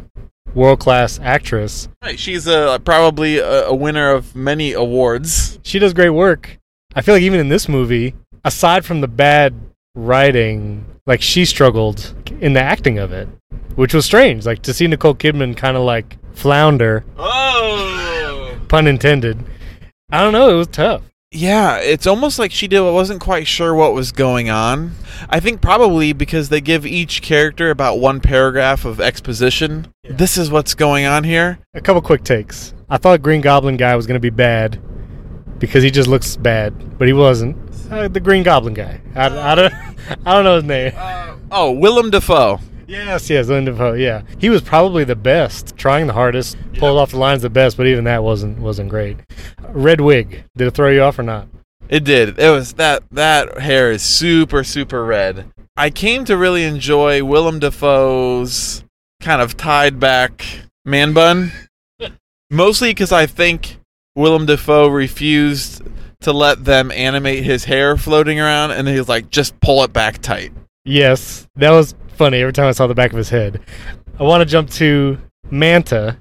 world 0.55 0.79
class 0.79 1.19
actress, 1.21 1.87
Right, 2.01 2.17
she's 2.19 2.47
a 2.47 2.81
probably 2.83 3.37
a, 3.37 3.67
a 3.67 3.75
winner 3.75 4.11
of 4.11 4.35
many 4.35 4.73
awards. 4.73 5.59
she 5.63 5.77
does 5.77 5.93
great 5.93 6.09
work. 6.11 6.57
I 6.95 7.01
feel 7.01 7.13
like 7.13 7.21
even 7.23 7.39
in 7.39 7.49
this 7.49 7.67
movie, 7.69 8.15
aside 8.43 8.85
from 8.85 9.01
the 9.01 9.07
bad 9.07 9.53
writing, 9.95 10.85
like 11.05 11.21
she 11.21 11.45
struggled 11.45 12.13
in 12.41 12.53
the 12.53 12.61
acting 12.61 12.97
of 12.99 13.11
it, 13.11 13.27
which 13.75 13.93
was 13.93 14.05
strange. 14.05 14.45
Like 14.45 14.61
to 14.63 14.73
see 14.73 14.87
Nicole 14.87 15.13
Kidman 15.15 15.55
kind 15.57 15.75
of 15.77 15.83
like 15.83 16.17
flounder, 16.33 17.03
Oh. 17.17 18.57
pun 18.67 18.87
intended. 18.87 19.43
I 20.11 20.21
don't 20.23 20.33
know. 20.33 20.49
It 20.49 20.57
was 20.57 20.67
tough. 20.67 21.01
Yeah, 21.31 21.77
it's 21.77 22.07
almost 22.07 22.39
like 22.39 22.51
she 22.51 22.67
did 22.67 22.79
wasn't 22.81 23.19
quite 23.19 23.45
sure 23.47 23.73
what 23.75 23.93
was 23.93 24.11
going 24.11 24.49
on. 24.49 24.93
I 25.29 25.39
think 25.39 25.61
probably 25.61 26.13
because 26.13 26.49
they 26.49 26.61
give 26.61 26.85
each 26.85 27.21
character 27.21 27.71
about 27.71 27.99
one 27.99 28.21
paragraph 28.21 28.85
of 28.85 29.01
exposition. 29.01 29.87
This 30.03 30.37
is 30.37 30.49
what's 30.49 30.75
going 30.75 31.05
on 31.05 31.23
here. 31.23 31.59
A 31.73 31.81
couple 31.81 32.01
quick 32.01 32.23
takes. 32.23 32.73
I 32.89 32.97
thought 32.97 33.21
Green 33.21 33.41
Goblin 33.41 33.75
guy 33.75 33.95
was 33.95 34.07
gonna 34.07 34.19
be 34.19 34.29
bad 34.29 34.79
because 35.59 35.83
he 35.83 35.91
just 35.91 36.07
looks 36.07 36.37
bad, 36.37 36.97
but 36.97 37.07
he 37.07 37.13
wasn't. 37.13 37.57
Uh, 37.91 38.07
the 38.07 38.19
Green 38.19 38.43
Goblin 38.43 38.73
guy. 38.73 39.01
I, 39.15 39.25
I 39.51 39.55
don't. 39.55 39.73
I 40.25 40.33
don't 40.33 40.43
know 40.43 40.55
his 40.55 40.63
name. 40.63 40.93
Oh, 41.51 41.71
Willem 41.71 42.11
Dafoe. 42.11 42.59
Yes, 42.87 43.29
yes, 43.29 43.47
Willem 43.47 43.65
Dafoe. 43.65 43.93
Yeah, 43.93 44.23
he 44.37 44.49
was 44.49 44.61
probably 44.61 45.03
the 45.03 45.15
best, 45.15 45.75
trying 45.75 46.07
the 46.07 46.13
hardest, 46.13 46.57
pulled 46.77 46.99
off 46.99 47.11
the 47.11 47.17
lines 47.17 47.41
the 47.41 47.49
best, 47.49 47.77
but 47.77 47.87
even 47.87 48.03
that 48.05 48.23
wasn't 48.23 48.59
wasn't 48.59 48.89
great. 48.89 49.17
Red 49.69 50.01
wig. 50.01 50.43
Did 50.55 50.67
it 50.67 50.71
throw 50.71 50.89
you 50.89 51.01
off 51.01 51.19
or 51.19 51.23
not? 51.23 51.47
It 51.89 52.03
did. 52.03 52.39
It 52.39 52.49
was 52.49 52.73
that 52.73 53.03
that 53.11 53.59
hair 53.59 53.91
is 53.91 54.01
super 54.01 54.63
super 54.63 55.05
red. 55.05 55.51
I 55.77 55.89
came 55.89 56.25
to 56.25 56.37
really 56.37 56.63
enjoy 56.63 57.23
Willem 57.23 57.59
Dafoe's 57.59 58.83
kind 59.19 59.41
of 59.41 59.57
tied 59.57 59.99
back 59.99 60.45
man 60.85 61.13
bun, 61.13 61.51
mostly 62.49 62.91
because 62.91 63.11
I 63.11 63.25
think 63.25 63.77
Willem 64.15 64.45
Dafoe 64.45 64.87
refused 64.87 65.81
to 66.21 66.31
let 66.31 66.63
them 66.63 66.91
animate 66.91 67.43
his 67.43 67.65
hair 67.65 67.97
floating 67.97 68.39
around, 68.39 68.71
and 68.71 68.87
he 68.87 68.97
was 68.97 69.09
like, 69.09 69.29
"Just 69.29 69.59
pull 69.59 69.83
it 69.83 69.91
back 69.91 70.21
tight." 70.21 70.53
Yes, 70.85 71.47
that 71.55 71.71
was 71.71 71.93
funny. 72.15 72.39
Every 72.39 72.53
time 72.53 72.67
I 72.67 72.71
saw 72.71 72.87
the 72.87 72.95
back 72.95 73.11
of 73.11 73.17
his 73.17 73.29
head, 73.29 73.61
I 74.19 74.23
want 74.23 74.41
to 74.41 74.45
jump 74.45 74.69
to 74.71 75.17
Manta. 75.51 76.17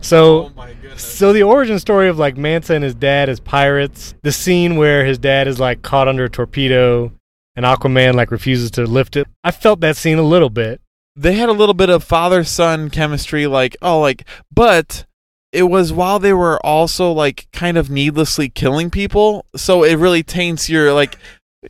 So. 0.00 0.52
Oh 0.56 0.66
goodness! 0.80 1.02
So 1.02 1.32
the 1.32 1.42
origin 1.42 1.78
story 1.78 2.08
of 2.08 2.18
like 2.18 2.36
Manta 2.36 2.74
and 2.74 2.84
his 2.84 2.94
dad 2.94 3.28
as 3.28 3.40
pirates, 3.40 4.14
the 4.22 4.32
scene 4.32 4.76
where 4.76 5.04
his 5.04 5.18
dad 5.18 5.48
is 5.48 5.58
like 5.58 5.82
caught 5.82 6.08
under 6.08 6.24
a 6.24 6.30
torpedo 6.30 7.12
and 7.56 7.64
Aquaman 7.66 8.14
like 8.14 8.30
refuses 8.30 8.70
to 8.72 8.84
lift 8.84 9.16
it. 9.16 9.26
I 9.42 9.50
felt 9.50 9.80
that 9.80 9.96
scene 9.96 10.18
a 10.18 10.22
little 10.22 10.50
bit. 10.50 10.80
they 11.16 11.34
had 11.34 11.48
a 11.48 11.52
little 11.52 11.74
bit 11.74 11.90
of 11.90 12.04
father 12.04 12.44
son 12.44 12.90
chemistry 12.90 13.46
like 13.48 13.76
oh 13.82 13.98
like 14.00 14.24
but 14.52 15.04
it 15.52 15.64
was 15.64 15.92
while 15.92 16.20
they 16.20 16.32
were 16.32 16.64
also 16.64 17.10
like 17.10 17.48
kind 17.52 17.76
of 17.76 17.90
needlessly 17.90 18.48
killing 18.48 18.88
people 18.90 19.44
so 19.56 19.82
it 19.82 19.96
really 19.96 20.22
taints 20.22 20.68
your 20.70 20.92
like 20.92 21.16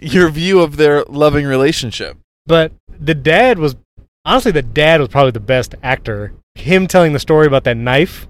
your 0.01 0.29
view 0.29 0.61
of 0.61 0.77
their 0.77 1.03
loving 1.05 1.47
relationship 1.47 2.19
But 2.47 2.73
the 3.01 3.15
dad 3.15 3.59
was 3.59 3.77
honestly 4.25 4.53
the 4.53 4.63
dad 4.63 5.01
was 5.01 5.09
probably 5.09 5.31
the 5.33 5.41
best 5.41 5.75
actor. 5.83 6.33
Him 6.55 6.87
telling 6.87 7.13
the 7.13 7.19
story 7.19 7.47
about 7.47 7.65
that 7.65 7.77
knife 7.77 8.29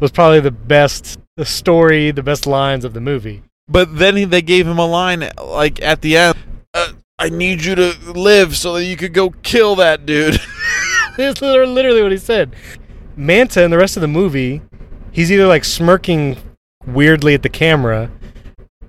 was 0.00 0.10
probably 0.10 0.40
the 0.40 0.50
best 0.50 1.18
the 1.36 1.44
story, 1.44 2.10
the 2.10 2.22
best 2.22 2.46
lines 2.46 2.84
of 2.84 2.92
the 2.92 3.00
movie. 3.00 3.42
but 3.68 3.96
then 3.98 4.16
he, 4.16 4.24
they 4.24 4.42
gave 4.42 4.66
him 4.66 4.78
a 4.78 4.86
line 4.86 5.30
like 5.42 5.80
at 5.80 6.00
the 6.02 6.16
end 6.16 6.36
uh, 6.74 6.92
i 7.18 7.28
need 7.28 7.64
you 7.64 7.74
to 7.74 7.94
live 8.12 8.56
so 8.56 8.74
that 8.74 8.84
you 8.84 8.96
could 8.96 9.14
go 9.14 9.30
kill 9.42 9.76
that 9.76 10.04
dude 10.04 10.38
That's 11.16 11.40
literally 11.42 11.72
literally 11.72 12.02
what 12.02 12.12
he 12.12 12.18
said. 12.18 12.54
Manta 13.16 13.62
in 13.62 13.70
the 13.70 13.76
rest 13.78 13.96
of 13.96 14.00
the 14.00 14.08
movie, 14.08 14.62
he's 15.12 15.30
either 15.30 15.46
like 15.46 15.64
smirking 15.64 16.38
weirdly 16.86 17.34
at 17.34 17.42
the 17.42 17.48
camera, 17.48 18.10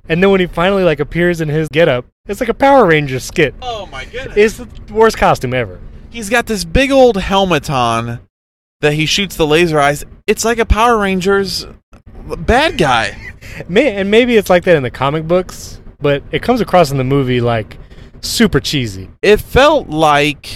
and 0.08 0.22
then 0.24 0.30
when 0.32 0.40
he 0.40 0.48
finally 0.48 0.84
like 0.84 1.00
appears 1.00 1.42
in 1.42 1.50
his 1.50 1.68
getup, 1.70 2.06
it's 2.28 2.40
like 2.40 2.50
a 2.50 2.54
Power 2.54 2.86
Ranger 2.86 3.20
skit. 3.20 3.54
oh 3.62 3.86
my 3.88 4.06
goodness 4.06 4.38
It's 4.38 4.58
the 4.58 4.94
worst 4.94 5.18
costume 5.18 5.54
ever. 5.54 5.80
he's 6.10 6.30
got 6.30 6.46
this 6.46 6.64
big 6.66 6.92
old 6.92 7.18
helmet 7.18 7.70
on 7.70 8.20
that 8.82 8.94
he 8.94 9.06
shoots 9.06 9.36
the 9.36 9.48
laser 9.48 9.80
eyes 9.80 10.04
it's 10.28 10.46
like 10.46 10.58
a 10.60 10.66
power 10.66 10.98
rangers 10.98 11.66
bad 12.40 12.78
guy 12.78 13.34
May- 13.68 13.96
and 13.96 14.10
maybe 14.10 14.38
it's 14.38 14.50
like 14.50 14.64
that 14.66 14.78
in 14.78 14.84
the 14.84 14.92
comic 14.92 15.28
books, 15.28 15.82
but 16.00 16.24
it 16.32 16.42
comes 16.42 16.62
across 16.62 16.90
in 16.92 16.98
the 16.98 17.04
movie 17.04 17.42
like 17.42 17.78
super 18.22 18.60
cheesy. 18.60 19.10
it 19.22 19.42
felt 19.42 19.90
like 19.90 20.48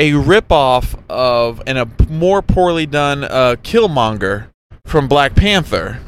a 0.00 0.12
ripoff 0.12 0.98
of 1.08 1.62
and 1.66 1.78
a 1.78 1.88
more 2.08 2.42
poorly 2.42 2.86
done 2.86 3.22
uh, 3.24 3.54
Killmonger 3.62 4.48
from 4.84 5.06
Black 5.06 5.36
Panther. 5.36 6.00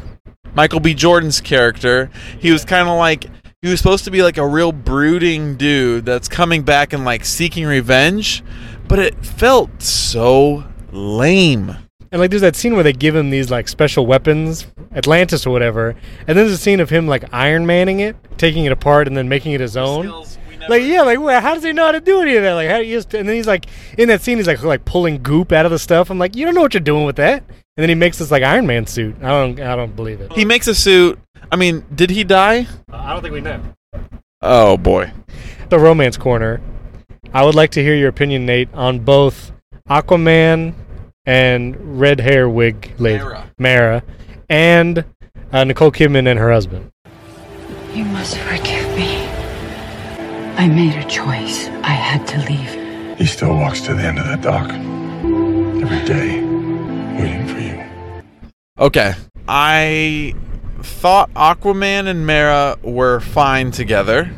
Michael 0.54 0.80
B. 0.80 0.94
Jordan's 0.94 1.40
character, 1.40 2.10
he 2.40 2.50
was 2.50 2.64
kind 2.64 2.88
of 2.88 2.98
like 2.98 3.26
he 3.66 3.70
was 3.72 3.80
supposed 3.80 4.04
to 4.04 4.12
be 4.12 4.22
like 4.22 4.36
a 4.36 4.46
real 4.46 4.70
brooding 4.70 5.56
dude 5.56 6.04
that's 6.04 6.28
coming 6.28 6.62
back 6.62 6.92
and 6.92 7.04
like 7.04 7.24
seeking 7.24 7.66
revenge, 7.66 8.44
but 8.86 9.00
it 9.00 9.26
felt 9.26 9.82
so 9.82 10.64
lame. 10.92 11.76
And 12.12 12.20
like 12.20 12.30
there's 12.30 12.42
that 12.42 12.54
scene 12.54 12.74
where 12.74 12.84
they 12.84 12.92
give 12.92 13.16
him 13.16 13.30
these 13.30 13.50
like 13.50 13.66
special 13.66 14.06
weapons, 14.06 14.68
Atlantis 14.94 15.48
or 15.48 15.50
whatever, 15.50 15.96
and 16.28 16.28
then 16.28 16.36
there's 16.36 16.52
a 16.52 16.58
scene 16.58 16.78
of 16.78 16.90
him 16.90 17.08
like 17.08 17.24
Iron 17.32 17.66
Manning 17.66 17.98
it, 17.98 18.14
taking 18.38 18.66
it 18.66 18.72
apart 18.72 19.08
and 19.08 19.16
then 19.16 19.28
making 19.28 19.50
it 19.50 19.60
his 19.60 19.76
own. 19.76 20.24
Like 20.68 20.84
yeah, 20.84 21.02
like 21.02 21.18
well, 21.18 21.40
how 21.40 21.54
does 21.54 21.64
he 21.64 21.72
know 21.72 21.86
how 21.86 21.92
to 21.92 22.00
do 22.00 22.20
any 22.20 22.36
of 22.36 22.44
that? 22.44 22.52
Like 22.52 22.68
how 22.68 22.78
do 22.78 22.84
you 22.84 22.98
just 22.98 23.14
and 23.14 23.28
then 23.28 23.34
he's 23.34 23.48
like 23.48 23.66
in 23.98 24.06
that 24.10 24.22
scene 24.22 24.36
he's 24.38 24.46
like 24.46 24.62
like 24.62 24.84
pulling 24.84 25.24
goop 25.24 25.50
out 25.50 25.66
of 25.66 25.72
the 25.72 25.78
stuff. 25.80 26.08
I'm 26.08 26.20
like, 26.20 26.36
you 26.36 26.44
don't 26.44 26.54
know 26.54 26.62
what 26.62 26.72
you're 26.72 26.80
doing 26.80 27.04
with 27.04 27.16
that. 27.16 27.42
And 27.48 27.82
then 27.82 27.88
he 27.88 27.96
makes 27.96 28.18
this 28.18 28.30
like 28.30 28.44
Iron 28.44 28.64
Man 28.64 28.86
suit. 28.86 29.16
I 29.22 29.28
don't 29.28 29.58
I 29.58 29.74
don't 29.74 29.96
believe 29.96 30.20
it. 30.20 30.32
He 30.34 30.44
makes 30.44 30.68
a 30.68 30.74
suit. 30.74 31.18
I 31.50 31.56
mean, 31.56 31.84
did 31.94 32.10
he 32.10 32.24
die? 32.24 32.66
I 32.90 33.12
don't 33.12 33.22
think 33.22 33.34
we 33.34 33.40
know. 33.40 33.62
Oh 34.42 34.76
boy. 34.76 35.12
The 35.68 35.78
romance 35.78 36.16
corner. 36.16 36.60
I 37.32 37.44
would 37.44 37.54
like 37.54 37.70
to 37.72 37.82
hear 37.82 37.94
your 37.94 38.08
opinion, 38.08 38.46
Nate, 38.46 38.72
on 38.74 39.00
both 39.00 39.52
Aquaman 39.88 40.74
and 41.24 42.00
red 42.00 42.20
hair 42.20 42.48
wig 42.48 42.92
lady 42.98 43.22
Mara. 43.22 43.50
Mara, 43.58 44.02
and 44.48 45.04
uh, 45.52 45.64
Nicole 45.64 45.90
Kidman 45.90 46.28
and 46.28 46.38
her 46.38 46.52
husband. 46.52 46.90
You 47.92 48.04
must 48.04 48.36
forgive 48.38 48.88
me. 48.96 49.26
I 50.56 50.68
made 50.68 50.94
a 50.94 51.08
choice. 51.08 51.68
I 51.82 51.90
had 51.90 52.26
to 52.28 52.38
leave. 52.38 53.18
He 53.18 53.26
still 53.26 53.54
walks 53.54 53.80
to 53.82 53.94
the 53.94 54.02
end 54.02 54.18
of 54.18 54.26
that 54.26 54.42
dock 54.42 54.70
every 54.70 56.04
day, 56.06 56.42
waiting 57.18 57.46
for 57.46 57.58
you. 57.58 57.84
Okay. 58.78 59.14
I 59.48 60.34
thought 60.86 61.32
Aquaman 61.34 62.06
and 62.06 62.26
Mara 62.26 62.78
were 62.82 63.20
fine 63.20 63.70
together. 63.70 64.30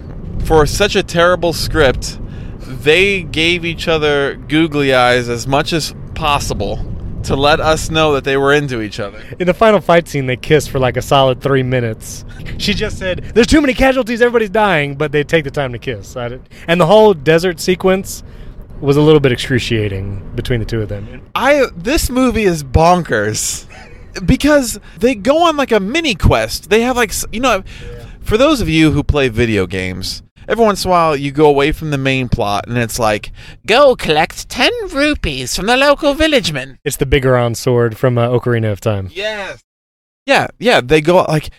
For 0.45 0.67
such 0.67 0.97
a 0.97 1.03
terrible 1.03 1.53
script, 1.53 2.19
they 2.59 3.23
gave 3.23 3.65
each 3.65 3.87
other 3.87 4.35
googly 4.35 4.95
eyes 4.95 5.29
as 5.29 5.47
much 5.47 5.73
as 5.73 5.95
possible 6.15 6.85
to 7.25 7.37
let 7.37 7.61
us 7.61 7.91
know 7.91 8.13
that 8.15 8.25
they 8.25 8.37
were 8.37 8.55
into 8.55 8.81
each 8.81 8.99
other. 8.99 9.23
In 9.39 9.47
the 9.47 9.55
final 9.55 9.81
fight 9.81 10.09
scene, 10.09 10.27
they 10.27 10.37
kissed 10.37 10.71
for 10.71 10.79
like 10.79 10.97
a 10.97 11.03
solid 11.03 11.41
three 11.41 11.63
minutes. 11.63 12.25
She 12.57 12.75
just 12.75 12.99
said, 12.99 13.33
"There's 13.35 13.47
too 13.47 13.61
many 13.61 13.75
casualties. 13.75 14.23
Everybody's 14.23 14.51
dying," 14.51 14.95
but 14.95 15.13
they 15.13 15.25
take 15.25 15.45
the 15.45 15.51
time 15.51 15.73
to 15.73 15.79
kiss. 15.79 16.17
And 16.17 16.81
the 16.81 16.87
whole 16.87 17.13
desert 17.15 17.61
sequence 17.61 18.23
was 18.81 18.97
a 18.97 19.01
little 19.01 19.21
bit 19.21 19.33
excruciating 19.33 20.23
between 20.35 20.61
the 20.61 20.67
two 20.67 20.81
of 20.81 20.89
them. 20.89 21.21
I 21.35 21.67
this 21.77 22.09
movie 22.09 22.45
is 22.45 22.63
bonkers 22.65 23.67
because 24.25 24.79
they 24.99 25.15
go 25.15 25.45
on 25.45 25.57
like 25.57 25.73
a 25.73 25.81
mini 25.81 26.15
quest. 26.15 26.71
They 26.71 26.83
have 26.83 26.97
like 26.97 27.13
you 27.33 27.41
know, 27.41 27.63
for 28.21 28.37
those 28.37 28.61
of 28.61 28.69
you 28.69 28.93
who 28.93 29.03
play 29.03 29.29
video 29.29 29.67
games, 29.67 30.23
every 30.47 30.65
once 30.65 30.85
in 30.85 30.89
a 30.89 30.93
while 30.93 31.17
you 31.17 31.31
go 31.31 31.47
away 31.47 31.73
from 31.73 31.91
the 31.91 31.99
main 31.99 32.29
plot 32.29 32.67
and 32.67 32.79
it's 32.79 32.99
like 32.99 33.31
go 33.67 33.95
collect 33.95 34.49
10 34.49 34.71
rupees 34.93 35.55
from 35.55 35.67
the 35.67 35.77
local 35.77 36.15
villageman. 36.15 36.79
It's 36.85 36.97
the 36.97 37.07
Biggoron 37.07 37.57
sword 37.57 37.97
from 37.97 38.19
uh, 38.19 38.29
Ocarina 38.29 38.73
of 38.73 38.81
Time. 38.81 39.09
Yes. 39.13 39.63
Yeah, 40.27 40.49
yeah, 40.59 40.81
they 40.81 41.01
go 41.01 41.23
like 41.23 41.51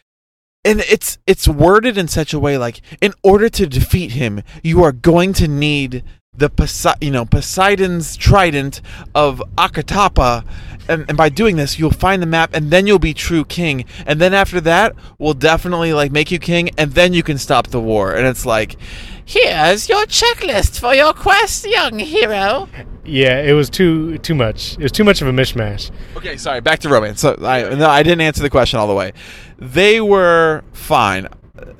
and 0.65 0.81
it's 0.81 1.17
it's 1.25 1.47
worded 1.47 1.97
in 1.97 2.07
such 2.07 2.33
a 2.33 2.39
way 2.39 2.57
like 2.57 2.81
in 3.01 3.13
order 3.23 3.49
to 3.49 3.65
defeat 3.67 4.11
him, 4.11 4.41
you 4.63 4.83
are 4.83 4.91
going 4.91 5.33
to 5.33 5.47
need 5.47 6.03
the 6.35 6.49
Posei- 6.49 7.01
you 7.01 7.11
know 7.11 7.25
Poseidon's 7.25 8.15
trident 8.15 8.81
of 9.15 9.41
Akatapa, 9.57 10.45
and, 10.89 11.05
and 11.07 11.17
by 11.17 11.29
doing 11.29 11.55
this, 11.55 11.79
you'll 11.79 11.91
find 11.91 12.21
the 12.21 12.25
map, 12.25 12.51
and 12.53 12.71
then 12.71 12.87
you'll 12.87 12.99
be 12.99 13.13
true 13.13 13.45
king. 13.45 13.85
And 14.05 14.19
then 14.19 14.33
after 14.33 14.59
that, 14.61 14.95
we'll 15.17 15.33
definitely 15.33 15.93
like 15.93 16.11
make 16.11 16.31
you 16.31 16.39
king, 16.39 16.71
and 16.77 16.91
then 16.93 17.13
you 17.13 17.23
can 17.23 17.37
stop 17.37 17.67
the 17.67 17.79
war. 17.79 18.13
And 18.13 18.27
it's 18.27 18.45
like, 18.45 18.75
here's 19.23 19.87
your 19.87 20.05
checklist 20.05 20.79
for 20.79 20.93
your 20.93 21.13
quest, 21.13 21.65
young 21.67 21.99
hero. 21.99 22.67
Yeah, 23.05 23.41
it 23.41 23.53
was 23.53 23.69
too 23.69 24.17
too 24.19 24.35
much. 24.35 24.73
It 24.73 24.83
was 24.83 24.91
too 24.91 25.03
much 25.03 25.21
of 25.21 25.27
a 25.27 25.31
mishmash. 25.31 25.91
Okay, 26.17 26.37
sorry. 26.37 26.61
Back 26.61 26.79
to 26.79 26.89
romance. 26.89 27.21
So 27.21 27.37
I 27.41 27.73
no, 27.75 27.89
I 27.89 28.03
didn't 28.03 28.21
answer 28.21 28.41
the 28.41 28.49
question 28.49 28.79
all 28.79 28.87
the 28.87 28.95
way. 28.95 29.13
They 29.57 30.01
were 30.01 30.63
fine. 30.73 31.27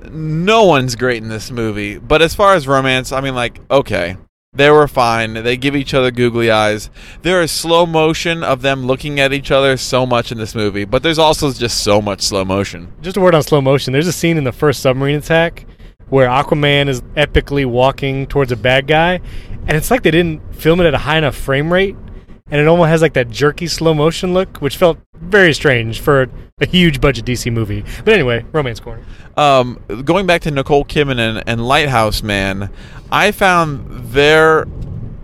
No 0.10 0.66
one's 0.66 0.96
great 0.96 1.24
in 1.24 1.30
this 1.30 1.51
movie, 1.51 1.98
but 1.98 2.22
as 2.22 2.36
far 2.36 2.54
as 2.54 2.68
romance, 2.68 3.12
I 3.12 3.22
mean, 3.22 3.36
like, 3.36 3.60
okay, 3.72 4.18
they 4.60 4.70
were 4.70 4.88
fine. 4.88 5.34
They 5.34 5.58
give 5.58 5.75
each 5.75 5.94
other 5.94 6.12
googly 6.12 6.51
eyes. 6.51 6.89
There 7.22 7.41
is 7.41 7.51
slow 7.51 7.86
motion 7.86 8.44
of 8.44 8.62
them 8.62 8.86
looking 8.86 9.20
at 9.20 9.32
each 9.32 9.51
other 9.51 9.77
so 9.77 10.06
much 10.06 10.32
in 10.32 10.38
this 10.38 10.56
movie, 10.56 10.86
but 10.86 11.03
there's 11.03 11.20
also 11.20 11.51
just 11.53 11.84
so 11.84 12.01
much 12.01 12.22
slow 12.22 12.44
motion. 12.44 12.91
Just 13.01 13.18
a 13.18 13.22
word 13.22 13.36
on 13.36 13.44
slow 13.44 13.62
motion. 13.62 13.94
There's 13.94 14.08
a 14.08 14.12
scene 14.12 14.38
in 14.38 14.44
the 14.44 14.51
first 14.51 14.82
submarine 14.82 15.15
attack 15.18 15.65
where 16.10 16.27
Aquaman 16.27 16.89
is 16.89 17.01
epically 17.15 17.65
walking 17.65 18.25
towards 18.25 18.51
a 18.51 18.58
bad 18.58 18.88
guy, 18.88 19.22
and 19.68 19.77
it's 19.77 19.91
like 19.91 20.01
they 20.01 20.12
didn't 20.12 20.41
film 20.53 20.82
it 20.82 20.88
at 20.88 20.94
a 20.96 21.00
high 21.00 21.20
enough 21.20 21.36
frame 21.36 21.72
rate, 21.72 21.96
and 22.51 22.60
it 22.60 22.68
almost 22.68 22.89
has 22.89 23.01
like 23.01 23.13
that 23.13 23.29
jerky 23.29 23.68
slow 23.68 23.94
motion 23.94 24.34
look, 24.34 24.58
which 24.58 24.77
felt 24.77 24.98
very 25.15 25.53
strange 25.53 26.00
for 26.00 26.29
a 26.60 26.65
huge 26.65 27.00
budget 27.01 27.25
DC 27.25 27.51
movie. 27.51 27.84
But 28.03 28.13
anyway, 28.13 28.46
romance 28.51 28.79
corner. 28.79 29.03
um, 29.38 29.79
going 30.03 30.25
back 30.25 30.41
to 30.41 30.51
Nicole 30.51 30.86
Kidman 30.86 31.20
and, 31.20 31.44
and 31.48 31.68
Lighthouse 31.68 32.24
Man, 32.24 32.70
I 33.12 33.32
found 33.32 34.12
their 34.12 34.65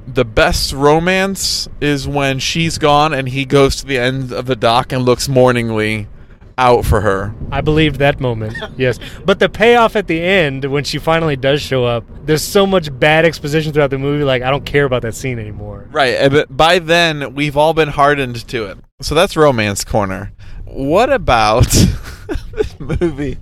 the 0.08 0.26
best 0.26 0.72
romance 0.72 1.68
is 1.82 2.08
when 2.08 2.40
she's 2.40 2.78
gone 2.78 3.14
and 3.14 3.28
he 3.28 3.44
goes 3.44 3.76
to 3.78 3.86
the 3.86 3.98
end 3.98 4.32
of 4.32 4.46
the 4.46 4.56
dock 4.56 4.94
and 4.94 5.04
looks 5.04 5.28
mourningly 5.28 6.08
out 6.58 6.86
for 6.86 7.02
her. 7.02 7.34
I 7.52 7.62
believed 7.62 7.98
that 8.00 8.20
moment, 8.20 8.56
yes. 8.78 9.00
But 9.26 9.40
the 9.40 9.50
payoff 9.50 9.96
at 9.96 10.08
the 10.08 10.22
end, 10.22 10.66
when 10.66 10.84
she 10.84 10.98
finally 10.98 11.36
does 11.36 11.62
show 11.62 11.86
up, 11.86 12.04
there's 12.26 12.44
so 12.44 12.66
much 12.66 12.98
bad 13.00 13.26
exposition 13.26 13.74
throughout 13.74 13.90
the 13.90 13.98
movie. 13.98 14.24
Like 14.24 14.42
I 14.42 14.50
don't 14.52 14.66
care 14.66 14.86
about 14.86 15.02
that 15.04 15.16
scene 15.16 15.40
anymore. 15.40 15.88
Right, 15.92 16.30
but 16.32 16.56
by 16.56 16.80
then 16.80 17.34
we've 17.36 17.58
all 17.58 17.74
been 17.74 17.90
hardened 17.90 18.48
to 18.50 18.66
it. 18.66 18.78
So 19.02 19.16
that's 19.16 19.36
romance 19.36 19.84
corner. 19.84 20.32
What 20.66 21.12
about 21.12 21.68
this 22.54 22.80
movie? 22.80 23.38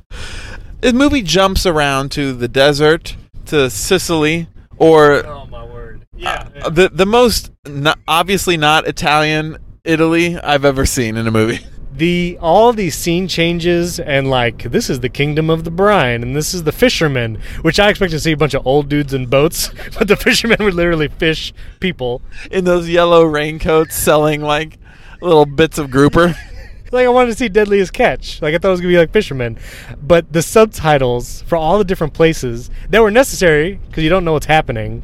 This 0.81 0.93
movie 0.93 1.21
jumps 1.21 1.65
around 1.65 2.11
to 2.13 2.33
the 2.33 2.47
desert, 2.47 3.15
to 3.45 3.69
Sicily, 3.69 4.47
or 4.77 5.25
Oh 5.25 5.45
my 5.45 5.63
word! 5.63 6.05
Yeah. 6.15 6.47
Uh, 6.61 6.69
the 6.69 6.89
the 6.89 7.05
most 7.05 7.51
not, 7.67 7.99
obviously 8.07 8.57
not 8.57 8.87
Italian 8.87 9.57
Italy 9.85 10.37
I've 10.37 10.65
ever 10.65 10.85
seen 10.85 11.15
in 11.17 11.27
a 11.27 11.31
movie. 11.31 11.65
the 11.95 12.37
all 12.41 12.73
these 12.73 12.95
scene 12.95 13.27
changes 13.27 13.99
and 13.99 14.29
like 14.29 14.63
this 14.63 14.89
is 14.89 15.01
the 15.01 15.09
kingdom 15.09 15.49
of 15.49 15.63
the 15.63 15.69
brine 15.69 16.23
and 16.23 16.35
this 16.35 16.53
is 16.53 16.63
the 16.63 16.71
fishermen 16.71 17.39
which 17.61 17.79
i 17.79 17.87
expect 17.89 18.11
to 18.11 18.19
see 18.19 18.31
a 18.31 18.37
bunch 18.37 18.55
of 18.55 18.65
old 18.65 18.89
dudes 18.89 19.13
in 19.13 19.27
boats 19.27 19.69
but 19.99 20.07
the 20.07 20.15
fishermen 20.15 20.57
would 20.59 20.73
literally 20.73 21.07
fish 21.07 21.53
people. 21.79 22.21
In 22.51 22.65
those 22.65 22.89
yellow 22.89 23.23
raincoats 23.23 23.95
selling 23.95 24.41
like 24.41 24.77
little 25.21 25.45
bits 25.45 25.77
of 25.77 25.91
grouper. 25.91 26.35
like 26.91 27.05
i 27.05 27.09
wanted 27.09 27.31
to 27.31 27.35
see 27.35 27.49
deadliest 27.49 27.93
catch. 27.93 28.41
Like 28.41 28.53
i 28.53 28.57
thought 28.57 28.69
it 28.69 28.71
was 28.71 28.81
gonna 28.81 28.93
be 28.93 28.97
like 28.97 29.11
fishermen. 29.11 29.57
But 30.01 30.31
the 30.31 30.41
subtitles 30.41 31.41
for 31.43 31.55
all 31.55 31.77
the 31.77 31.83
different 31.83 32.13
places 32.13 32.69
that 32.89 33.01
were 33.01 33.11
necessary 33.11 33.79
because 33.87 34.03
you 34.03 34.09
don't 34.09 34.25
know 34.25 34.33
what's 34.33 34.45
happening 34.45 35.03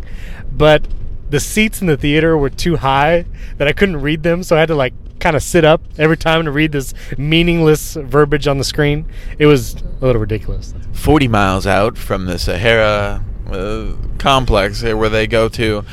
but 0.51 0.88
the 1.29 1.39
seats 1.39 1.79
in 1.79 1.88
the 1.88 1.96
theater 1.96 2.36
were 2.38 2.50
too 2.50 2.77
high 2.77 3.24
that 3.58 3.67
i 3.67 3.72
couldn't 3.72 4.01
read 4.01 4.24
them 4.24 4.41
so 4.41 4.55
i 4.55 4.60
had 4.60 4.67
to 4.67 4.75
like 4.75 4.93
kind 5.19 5.35
of 5.35 5.43
sit 5.43 5.65
up 5.65 5.81
every 5.97 6.17
time 6.17 6.45
to 6.45 6.51
read 6.51 6.71
this 6.71 6.93
meaningless 7.17 7.95
verbiage 7.95 8.47
on 8.47 8.57
the 8.57 8.63
screen 8.63 9.05
it 9.38 9.45
was 9.45 9.75
a 9.75 10.05
little 10.05 10.21
ridiculous 10.21 10.73
40 10.93 11.27
miles 11.27 11.65
out 11.65 11.97
from 11.97 12.25
the 12.25 12.38
Sahara 12.38 13.23
uh, 13.51 13.93
complex 14.17 14.83
where 14.83 15.09
they 15.09 15.27
go 15.27 15.49
to. 15.49 15.83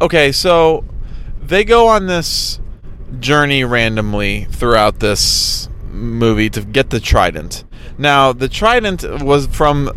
Okay, 0.00 0.32
so 0.32 0.84
they 1.40 1.64
go 1.64 1.88
on 1.88 2.06
this 2.06 2.60
journey 3.20 3.64
randomly 3.64 4.44
throughout 4.44 4.98
this 4.98 5.68
movie 5.90 6.50
to 6.50 6.60
get 6.60 6.90
the 6.90 7.00
trident. 7.00 7.64
Now, 7.96 8.32
the 8.32 8.48
trident 8.48 9.04
was 9.22 9.46
from. 9.46 9.90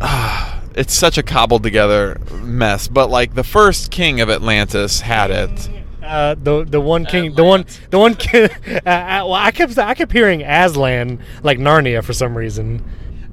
Uh, 0.00 0.60
it's 0.74 0.94
such 0.94 1.18
a 1.18 1.22
cobbled 1.22 1.62
together 1.62 2.18
mess, 2.42 2.88
but 2.88 3.10
like 3.10 3.34
the 3.34 3.44
first 3.44 3.90
king 3.90 4.20
of 4.20 4.30
Atlantis 4.30 5.00
had 5.02 5.30
it. 5.30 5.70
Uh, 6.02 6.34
the 6.34 6.64
the 6.64 6.80
one 6.80 7.06
king, 7.06 7.34
the 7.34 7.44
one 7.44 7.64
the 7.90 7.98
one 7.98 8.14
king. 8.14 8.48
Uh, 8.84 8.88
uh, 8.88 9.22
well, 9.24 9.34
I 9.34 9.50
kept 9.50 9.78
I 9.78 9.94
kept 9.94 10.12
hearing 10.12 10.42
Aslan 10.42 11.20
like 11.42 11.58
Narnia 11.58 12.02
for 12.02 12.12
some 12.12 12.36
reason. 12.36 12.84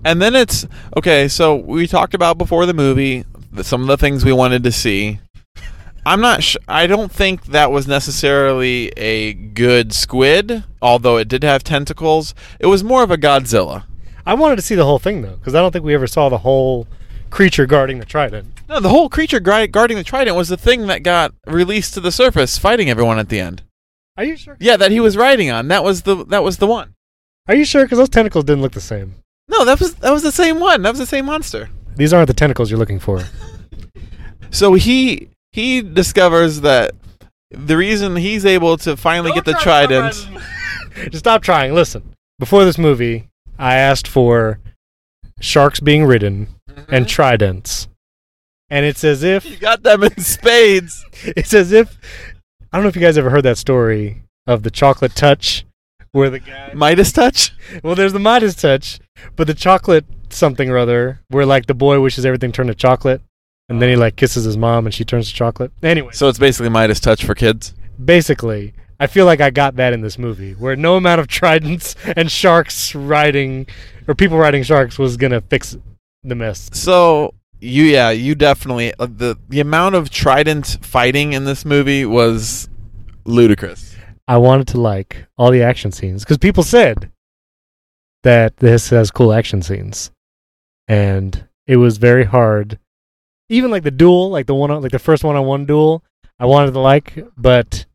And 0.06 0.22
then 0.22 0.36
it's 0.36 0.68
okay. 0.96 1.28
So 1.28 1.56
we 1.56 1.88
talked 1.88 2.14
about 2.14 2.38
before 2.38 2.66
the 2.66 2.74
movie 2.74 3.26
some 3.62 3.82
of 3.82 3.88
the 3.88 3.98
things 3.98 4.24
we 4.24 4.34
wanted 4.34 4.64
to 4.64 4.72
see. 4.72 5.20
I'm 6.06 6.22
not. 6.22 6.44
Sh- 6.44 6.58
I 6.68 6.88
don't 6.88 7.12
think 7.12 7.46
that 7.48 7.72
was 7.72 7.88
necessarily 7.88 8.90
a 8.98 9.34
good 9.34 9.94
squid, 9.94 10.64
although 10.82 11.18
it 11.18 11.28
did 11.28 11.44
have 11.44 11.64
tentacles. 11.64 12.34
It 12.60 12.68
was 12.68 12.84
more 12.84 13.04
of 13.04 13.12
a 13.12 13.18
Godzilla. 13.18 13.84
I 14.26 14.34
wanted 14.36 14.58
to 14.58 14.62
see 14.62 14.76
the 14.76 14.86
whole 14.86 15.00
thing 15.00 15.22
though, 15.22 15.36
because 15.36 15.56
I 15.56 15.60
don't 15.60 15.72
think 15.72 15.86
we 15.86 15.94
ever 15.94 16.08
saw 16.08 16.30
the 16.30 16.40
whole 16.40 16.88
creature 17.30 17.66
guarding 17.66 18.00
the 18.00 18.06
trident. 18.06 18.48
No, 18.68 18.80
the 18.80 18.90
whole 18.90 19.10
creature 19.10 19.40
guarding 19.40 19.98
the 19.98 20.04
trident 20.04 20.36
was 20.36 20.50
the 20.50 20.58
thing 20.58 20.88
that 20.88 21.04
got 21.04 21.34
released 21.48 21.94
to 21.96 22.00
the 22.00 22.12
surface, 22.12 22.58
fighting 22.58 22.90
everyone 22.90 23.20
at 23.20 23.30
the 23.30 23.40
end. 23.40 23.64
Are 24.18 24.24
you 24.24 24.36
sure? 24.36 24.58
Yeah, 24.60 24.78
that 24.78 24.92
he 24.92 25.00
was 25.00 25.16
riding 25.16 25.50
on. 25.50 25.68
That 25.70 25.84
was 25.84 26.02
the 26.04 26.26
that 26.26 26.44
was 26.44 26.58
the 26.58 26.68
one. 26.68 26.94
Are 27.48 27.56
you 27.56 27.66
sure? 27.66 27.84
Because 27.84 27.98
those 27.98 28.10
tentacles 28.10 28.46
didn't 28.46 28.62
look 28.62 28.74
the 28.74 28.82
same. 28.82 29.16
No, 29.48 29.66
that 29.66 29.80
was 29.80 29.96
that 29.96 30.12
was 30.12 30.24
the 30.24 30.32
same 30.32 30.60
one. 30.60 30.82
That 30.82 30.92
was 30.92 31.00
the 31.00 31.06
same 31.06 31.26
monster. 31.26 31.70
These 31.96 32.14
aren't 32.14 32.28
the 32.28 32.34
tentacles 32.34 32.70
you're 32.70 32.80
looking 32.80 33.00
for. 33.00 33.22
So 34.52 34.74
he 34.74 35.30
he 35.52 35.82
discovers 35.82 36.62
that 36.62 36.94
the 37.52 37.78
reason 37.78 38.16
he's 38.16 38.46
able 38.46 38.78
to 38.78 38.98
finally 38.98 39.32
get 39.32 39.46
the 39.46 39.54
trident. 39.54 40.28
Just 40.96 41.20
stop 41.20 41.42
trying. 41.44 41.74
Listen. 41.74 42.16
Before 42.40 42.64
this 42.64 42.78
movie, 42.78 43.30
I 43.58 43.76
asked 43.76 44.08
for 44.08 44.60
sharks 45.40 45.80
being 45.80 46.06
ridden 46.06 46.48
and 46.68 46.88
mm-hmm. 46.88 47.06
tridents, 47.06 47.88
and 48.70 48.86
it's 48.86 49.04
as 49.04 49.24
if 49.24 49.46
You 49.46 49.58
got 49.58 49.84
them 49.84 50.04
in 50.04 50.18
spades. 50.20 51.06
it's 51.24 51.54
as 51.54 51.72
if 51.72 51.98
I 52.72 52.78
don't 52.78 52.84
know 52.84 52.90
if 52.90 52.96
you 52.96 53.02
guys 53.02 53.18
ever 53.18 53.30
heard 53.30 53.44
that 53.44 53.58
story 53.58 54.24
of 54.46 54.64
the 54.64 54.72
chocolate 54.72 55.16
touch, 55.16 55.66
where 56.12 56.30
the 56.30 56.40
guy 56.40 56.72
Midas 56.74 57.12
touch. 57.12 57.52
well, 57.84 57.96
there's 57.96 58.14
the 58.14 58.20
Midas 58.20 58.56
touch, 58.56 59.00
but 59.36 59.48
the 59.48 59.54
chocolate 59.54 60.06
something 60.30 60.70
or 60.70 60.78
other, 60.78 61.22
where 61.30 61.46
like 61.46 61.66
the 61.66 61.74
boy 61.74 62.00
wishes 62.00 62.26
everything 62.26 62.52
turned 62.52 62.70
to 62.70 62.76
chocolate, 62.76 63.22
and 63.68 63.82
then 63.82 63.90
he 63.90 63.96
uh-huh. 63.96 64.02
like 64.02 64.16
kisses 64.16 64.44
his 64.44 64.58
mom 64.58 64.86
and 64.86 64.94
she 64.94 65.04
turns 65.04 65.30
to 65.30 65.34
chocolate. 65.34 65.72
Anyway, 65.82 66.12
So 66.14 66.28
it's 66.28 66.40
basically 66.40 66.70
Midas 66.70 67.00
touch 67.00 67.24
for 67.24 67.36
kids. 67.36 67.74
basically, 68.04 68.74
I 69.00 69.08
feel 69.08 69.26
like 69.26 69.40
I 69.40 69.50
got 69.50 69.78
that 69.78 69.94
in 69.94 70.02
this 70.02 70.18
movie, 70.18 70.54
where 70.54 70.76
no 70.76 70.96
amount 70.96 71.22
of 71.22 71.28
tridents 71.28 71.96
and 72.16 72.30
sharks 72.30 72.94
riding 72.94 73.68
or 74.08 74.16
people 74.16 74.38
riding 74.38 74.64
sharks 74.64 75.00
was 75.00 75.18
gonna 75.18 75.42
fix 75.42 75.78
the 76.24 76.36
mess. 76.36 76.70
So 76.74 77.34
you 77.62 77.84
yeah 77.84 78.10
you 78.10 78.36
definitely 78.36 78.94
uh, 79.00 79.06
the 79.06 79.38
the 79.50 79.60
amount 79.60 79.96
of 79.96 80.10
trident 80.10 80.78
fighting 80.82 81.34
in 81.34 81.46
this 81.46 81.66
movie 81.66 82.06
was 82.06 82.70
ludicrous. 83.26 83.96
I 84.28 84.38
wanted 84.38 84.68
to 84.70 84.82
like 84.82 85.26
all 85.38 85.52
the 85.52 85.64
action 85.64 85.92
scenes 85.92 86.24
because 86.24 86.38
people 86.38 86.64
said 86.64 87.12
that 88.24 88.58
this 88.58 88.90
has 88.90 89.12
cool 89.12 89.34
action 89.34 89.62
scenes, 89.62 90.12
and 90.88 91.48
it 91.68 91.78
was 91.78 91.98
very 91.98 92.26
hard. 92.26 92.80
Even 93.50 93.72
like 93.72 93.84
the 93.84 93.92
duel, 93.92 94.30
like 94.30 94.46
the 94.46 94.54
one, 94.54 94.70
like 94.82 94.92
the 94.92 95.00
first 95.00 95.24
one-on-one 95.24 95.66
duel, 95.66 96.04
I 96.40 96.46
wanted 96.46 96.74
to 96.74 96.80
like, 96.80 97.26
but 97.36 97.86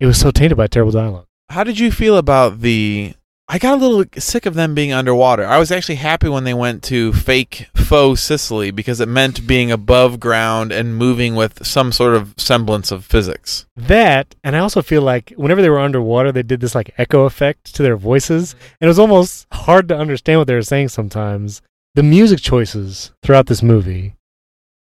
it 0.00 0.06
was 0.06 0.18
so 0.18 0.30
tainted 0.30 0.56
by 0.56 0.66
terrible 0.66 0.92
dialogue. 0.92 1.26
How 1.48 1.64
did 1.64 1.78
you 1.78 1.90
feel 1.90 2.16
about 2.16 2.60
the? 2.60 3.14
I 3.46 3.58
got 3.58 3.74
a 3.74 3.86
little 3.86 4.04
sick 4.18 4.46
of 4.46 4.54
them 4.54 4.74
being 4.74 4.92
underwater. 4.92 5.44
I 5.44 5.58
was 5.58 5.70
actually 5.70 5.96
happy 5.96 6.30
when 6.30 6.44
they 6.44 6.54
went 6.54 6.82
to 6.84 7.12
fake 7.12 7.66
faux 7.76 8.22
Sicily 8.22 8.70
because 8.70 9.00
it 9.00 9.08
meant 9.08 9.46
being 9.46 9.70
above 9.70 10.18
ground 10.18 10.72
and 10.72 10.96
moving 10.96 11.34
with 11.34 11.64
some 11.66 11.92
sort 11.92 12.14
of 12.14 12.34
semblance 12.38 12.90
of 12.90 13.04
physics. 13.04 13.66
That, 13.76 14.34
and 14.42 14.56
I 14.56 14.60
also 14.60 14.80
feel 14.80 15.02
like 15.02 15.34
whenever 15.36 15.60
they 15.60 15.68
were 15.68 15.78
underwater, 15.78 16.32
they 16.32 16.42
did 16.42 16.60
this 16.60 16.74
like 16.74 16.94
echo 16.96 17.24
effect 17.24 17.74
to 17.74 17.82
their 17.82 17.98
voices, 17.98 18.54
and 18.80 18.86
it 18.86 18.88
was 18.88 18.98
almost 18.98 19.46
hard 19.52 19.88
to 19.88 19.96
understand 19.96 20.40
what 20.40 20.46
they 20.46 20.54
were 20.54 20.62
saying 20.62 20.88
sometimes. 20.88 21.60
The 21.94 22.02
music 22.02 22.40
choices 22.40 23.12
throughout 23.22 23.46
this 23.46 23.62
movie 23.62 24.14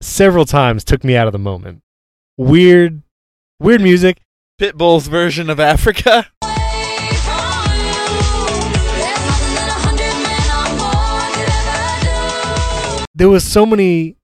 several 0.01 0.45
times 0.45 0.83
took 0.83 1.03
me 1.03 1.15
out 1.15 1.27
of 1.27 1.33
the 1.33 1.39
moment. 1.39 1.81
Weird, 2.37 3.01
weird 3.59 3.81
music. 3.81 4.21
Pitbull's 4.59 5.07
version 5.07 5.49
of 5.49 5.59
Africa. 5.59 6.27
There 13.17 13.29
was 13.29 13.43
so 13.43 13.65
many 13.65 14.17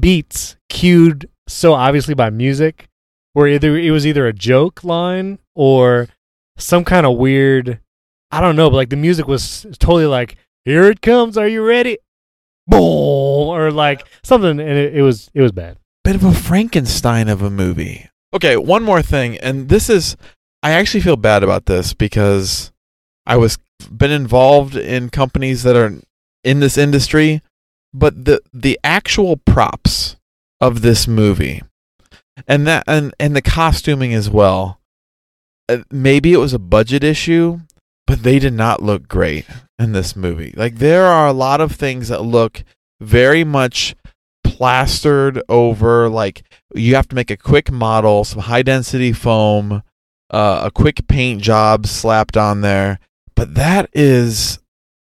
beats 0.00 0.56
cued 0.68 1.28
so 1.48 1.74
obviously 1.74 2.14
by 2.14 2.30
music, 2.30 2.88
where 3.32 3.48
either 3.48 3.76
it 3.76 3.90
was 3.90 4.06
either 4.06 4.26
a 4.26 4.32
joke 4.32 4.82
line 4.82 5.38
or 5.54 6.08
some 6.56 6.84
kind 6.84 7.06
of 7.06 7.16
weird. 7.16 7.80
I 8.30 8.40
don't 8.40 8.56
know, 8.56 8.70
but 8.70 8.76
like 8.76 8.90
the 8.90 8.96
music 8.96 9.28
was 9.28 9.66
totally 9.78 10.06
like, 10.06 10.36
"Here 10.64 10.84
it 10.84 11.00
comes, 11.00 11.36
are 11.36 11.48
you 11.48 11.64
ready?" 11.64 11.98
Boom, 12.66 12.80
or 12.80 13.70
like 13.70 14.06
something, 14.22 14.58
and 14.58 14.78
it, 14.78 14.96
it 14.96 15.02
was 15.02 15.30
it 15.34 15.42
was 15.42 15.52
bad. 15.52 15.78
Bit 16.02 16.16
of 16.16 16.24
a 16.24 16.32
Frankenstein 16.32 17.28
of 17.28 17.42
a 17.42 17.50
movie. 17.50 18.08
Okay, 18.34 18.56
one 18.56 18.82
more 18.82 19.00
thing, 19.00 19.38
and 19.38 19.68
this 19.68 19.88
is 19.88 20.16
I 20.62 20.72
actually 20.72 21.02
feel 21.02 21.16
bad 21.16 21.44
about 21.44 21.66
this 21.66 21.94
because 21.94 22.72
I 23.26 23.36
was 23.36 23.58
been 23.90 24.10
involved 24.10 24.76
in 24.76 25.10
companies 25.10 25.62
that 25.62 25.76
are 25.76 25.92
in 26.42 26.60
this 26.60 26.76
industry, 26.76 27.42
but 27.92 28.24
the 28.24 28.40
the 28.52 28.78
actual 28.82 29.36
props 29.36 30.16
of 30.60 30.82
this 30.82 31.06
movie 31.06 31.62
and 32.48 32.66
that 32.66 32.84
and 32.88 33.14
and 33.20 33.36
the 33.36 33.42
costuming 33.42 34.12
as 34.12 34.28
well. 34.28 34.80
uh, 35.68 35.78
Maybe 35.90 36.32
it 36.32 36.38
was 36.38 36.52
a 36.52 36.58
budget 36.58 37.04
issue, 37.04 37.60
but 38.06 38.24
they 38.24 38.40
did 38.40 38.54
not 38.54 38.82
look 38.82 39.06
great 39.06 39.46
in 39.78 39.92
this 39.92 40.16
movie. 40.16 40.52
Like 40.56 40.76
there 40.78 41.06
are 41.06 41.28
a 41.28 41.32
lot 41.32 41.60
of 41.60 41.72
things 41.72 42.08
that 42.08 42.22
look 42.22 42.64
very 43.00 43.44
much 43.44 43.94
plastered 44.54 45.42
over 45.48 46.08
like 46.08 46.44
you 46.74 46.94
have 46.94 47.08
to 47.08 47.16
make 47.16 47.30
a 47.30 47.36
quick 47.36 47.72
model, 47.72 48.22
some 48.24 48.42
high 48.42 48.62
density 48.62 49.12
foam, 49.12 49.82
uh, 50.30 50.62
a 50.64 50.70
quick 50.70 51.08
paint 51.08 51.42
job 51.42 51.86
slapped 51.86 52.36
on 52.36 52.60
there. 52.60 53.00
But 53.34 53.54
that 53.54 53.90
is 53.92 54.60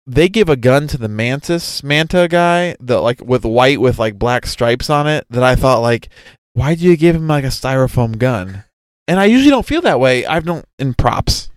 they 0.07 0.29
give 0.29 0.51
a 0.51 0.57
gun 0.57 0.89
to 0.89 0.99
the 0.99 1.09
mantis 1.09 1.83
manta 1.83 2.29
guy 2.29 2.77
that 2.81 3.01
like 3.01 3.23
with 3.25 3.45
white 3.45 3.81
with 3.81 3.99
like 3.99 4.19
black 4.19 4.45
stripes 4.45 4.91
on 4.91 5.07
it 5.07 5.27
that 5.31 5.43
I 5.43 5.55
thought 5.55 5.81
like 5.81 6.11
why 6.53 6.75
do 6.75 6.85
you 6.85 6.97
give 6.97 7.17
him 7.17 7.29
like 7.29 7.45
a 7.45 7.49
styrofoam 7.49 8.19
gun? 8.19 8.65
And 9.09 9.19
I 9.19 9.25
usually 9.25 9.51
don't 9.51 9.67
feel 9.67 9.81
that 9.83 10.01
way. 10.01 10.27
I 10.27 10.41
don't 10.41 10.67
in 10.79 10.95
props. 10.95 11.51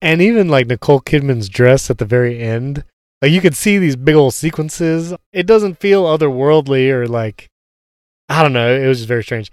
And 0.00 0.22
even 0.22 0.48
like 0.48 0.66
Nicole 0.66 1.02
Kidman's 1.02 1.50
dress 1.50 1.90
at 1.90 1.98
the 1.98 2.06
very 2.06 2.40
end, 2.40 2.84
like 3.22 3.32
you 3.32 3.40
could 3.40 3.56
see 3.56 3.78
these 3.78 3.96
big 3.96 4.14
old 4.14 4.34
sequences. 4.34 5.14
It 5.32 5.46
doesn't 5.46 5.78
feel 5.78 6.04
otherworldly 6.04 6.90
or 6.90 7.06
like 7.06 7.48
I 8.28 8.42
don't 8.42 8.52
know. 8.52 8.72
It 8.72 8.86
was 8.86 8.98
just 8.98 9.08
very 9.08 9.24
strange. 9.24 9.50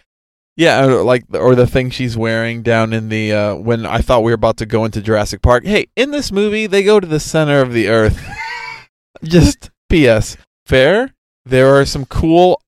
Yeah, 0.55 0.85
or 0.85 1.03
like 1.03 1.25
or 1.33 1.55
the 1.55 1.67
thing 1.67 1.89
she's 1.89 2.17
wearing 2.17 2.63
down 2.63 2.93
in 2.93 3.09
the 3.09 3.33
uh, 3.33 3.55
when 3.55 3.85
I 3.85 3.99
thought 3.99 4.23
we 4.23 4.31
were 4.31 4.35
about 4.35 4.57
to 4.57 4.65
go 4.65 4.85
into 4.85 5.01
Jurassic 5.01 5.41
Park. 5.41 5.65
Hey, 5.65 5.87
in 5.95 6.11
this 6.11 6.31
movie 6.31 6.67
they 6.67 6.83
go 6.83 6.99
to 6.99 7.07
the 7.07 7.19
center 7.19 7.61
of 7.61 7.73
the 7.73 7.89
earth. 7.89 8.19
Just 9.23 9.69
PS. 9.89 10.37
Fair. 10.65 11.13
There 11.45 11.75
are 11.75 11.85
some 11.85 12.05
cool 12.05 12.61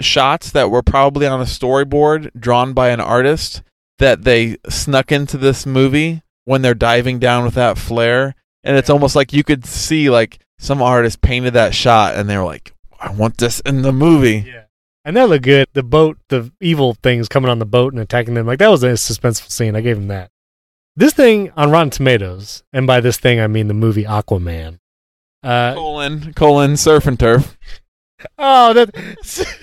shots 0.00 0.52
that 0.52 0.70
were 0.70 0.82
probably 0.82 1.26
on 1.26 1.40
a 1.40 1.44
storyboard 1.44 2.30
drawn 2.38 2.72
by 2.72 2.90
an 2.90 3.00
artist 3.00 3.62
that 3.98 4.24
they 4.24 4.56
snuck 4.68 5.12
into 5.12 5.36
this 5.36 5.66
movie 5.66 6.22
when 6.44 6.62
they're 6.62 6.74
diving 6.74 7.18
down 7.18 7.44
with 7.44 7.54
that 7.54 7.76
flare 7.76 8.34
and 8.64 8.76
it's 8.76 8.90
almost 8.90 9.16
like 9.16 9.32
you 9.32 9.44
could 9.44 9.64
see 9.64 10.10
like 10.10 10.38
some 10.58 10.82
artist 10.82 11.22
painted 11.22 11.54
that 11.54 11.74
shot 11.74 12.14
and 12.14 12.28
they 12.28 12.36
were 12.36 12.44
like 12.44 12.74
I 13.00 13.10
want 13.12 13.38
this 13.38 13.60
in 13.60 13.82
the 13.82 13.92
movie. 13.92 14.44
Yeah. 14.46 14.64
And 15.04 15.16
that 15.16 15.30
looked 15.30 15.44
good. 15.44 15.66
The 15.72 15.82
boat, 15.82 16.18
the 16.28 16.52
evil 16.60 16.94
things 17.02 17.28
coming 17.28 17.50
on 17.50 17.58
the 17.58 17.64
boat 17.64 17.94
and 17.94 18.02
attacking 18.02 18.34
them, 18.34 18.46
like 18.46 18.58
that 18.58 18.70
was 18.70 18.82
a 18.82 18.90
suspenseful 18.90 19.50
scene. 19.50 19.74
I 19.74 19.80
gave 19.80 19.96
him 19.96 20.08
that. 20.08 20.30
This 20.94 21.14
thing 21.14 21.50
on 21.56 21.70
Rotten 21.70 21.88
Tomatoes, 21.88 22.62
and 22.72 22.86
by 22.86 23.00
this 23.00 23.16
thing 23.16 23.40
I 23.40 23.46
mean 23.46 23.68
the 23.68 23.74
movie 23.74 24.04
Aquaman. 24.04 24.78
Uh, 25.42 25.72
colon 25.72 26.34
colon 26.34 26.76
surf 26.76 27.06
and 27.06 27.18
turf. 27.18 27.56
oh, 28.38 28.74
that 28.74 28.94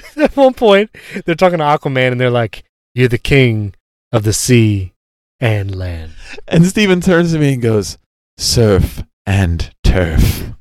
at 0.18 0.36
one 0.36 0.56
point 0.56 0.90
they're 1.26 1.36
talking 1.36 1.60
to 1.60 1.64
Aquaman 1.64 2.14
and 2.14 2.20
they're 2.20 2.32
like, 2.32 2.64
"You're 2.96 3.08
the 3.08 3.20
king 3.20 3.76
of 4.12 4.24
the 4.24 4.34
sea 4.34 4.94
and 5.40 5.76
land." 5.76 6.14
And 6.48 6.66
Stephen 6.66 7.02
turns 7.02 7.34
to 7.34 7.40
me 7.40 7.54
and 7.54 7.62
goes, 7.62 8.00
Surf 8.38 9.04
and 9.26 9.74
turf. 9.84 10.52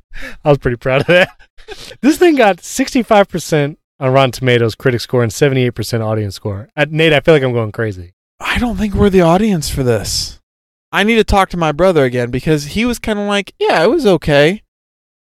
I 0.45 0.49
was 0.49 0.59
pretty 0.59 0.77
proud 0.79 1.03
of 1.03 1.07
that. 1.09 1.29
this 2.01 2.19
thing 2.19 2.37
got 2.37 2.59
65% 2.59 3.77
on 4.01 4.13
Rotten 4.13 4.33
Tomatoes 4.33 4.75
critic 4.75 5.01
score 5.01 5.23
and 5.23 5.33
78% 5.33 6.01
audience 6.01 6.35
score. 6.35 6.69
Uh, 6.77 6.87
Nate, 6.89 7.13
I 7.13 7.21
feel 7.21 7.35
like 7.35 7.43
I'm 7.43 7.53
going 7.53 7.73
crazy. 7.73 8.15
I 8.41 8.59
don't 8.59 8.77
think 8.77 8.95
we're 8.95 9.11
the 9.11 9.21
audience 9.23 9.69
for 9.71 9.83
this. 9.83 10.41
I 10.93 11.03
need 11.03 11.17
to 11.17 11.25
talk 11.25 11.51
to 11.51 11.57
my 11.57 11.73
brother 11.73 12.05
again 12.05 12.31
because 12.31 12.65
he 12.67 12.85
was 12.85 12.99
kind 12.99 13.19
of 13.19 13.27
like, 13.27 13.53
yeah, 13.59 13.83
it 13.83 13.91
was 13.91 14.07
okay. 14.07 14.63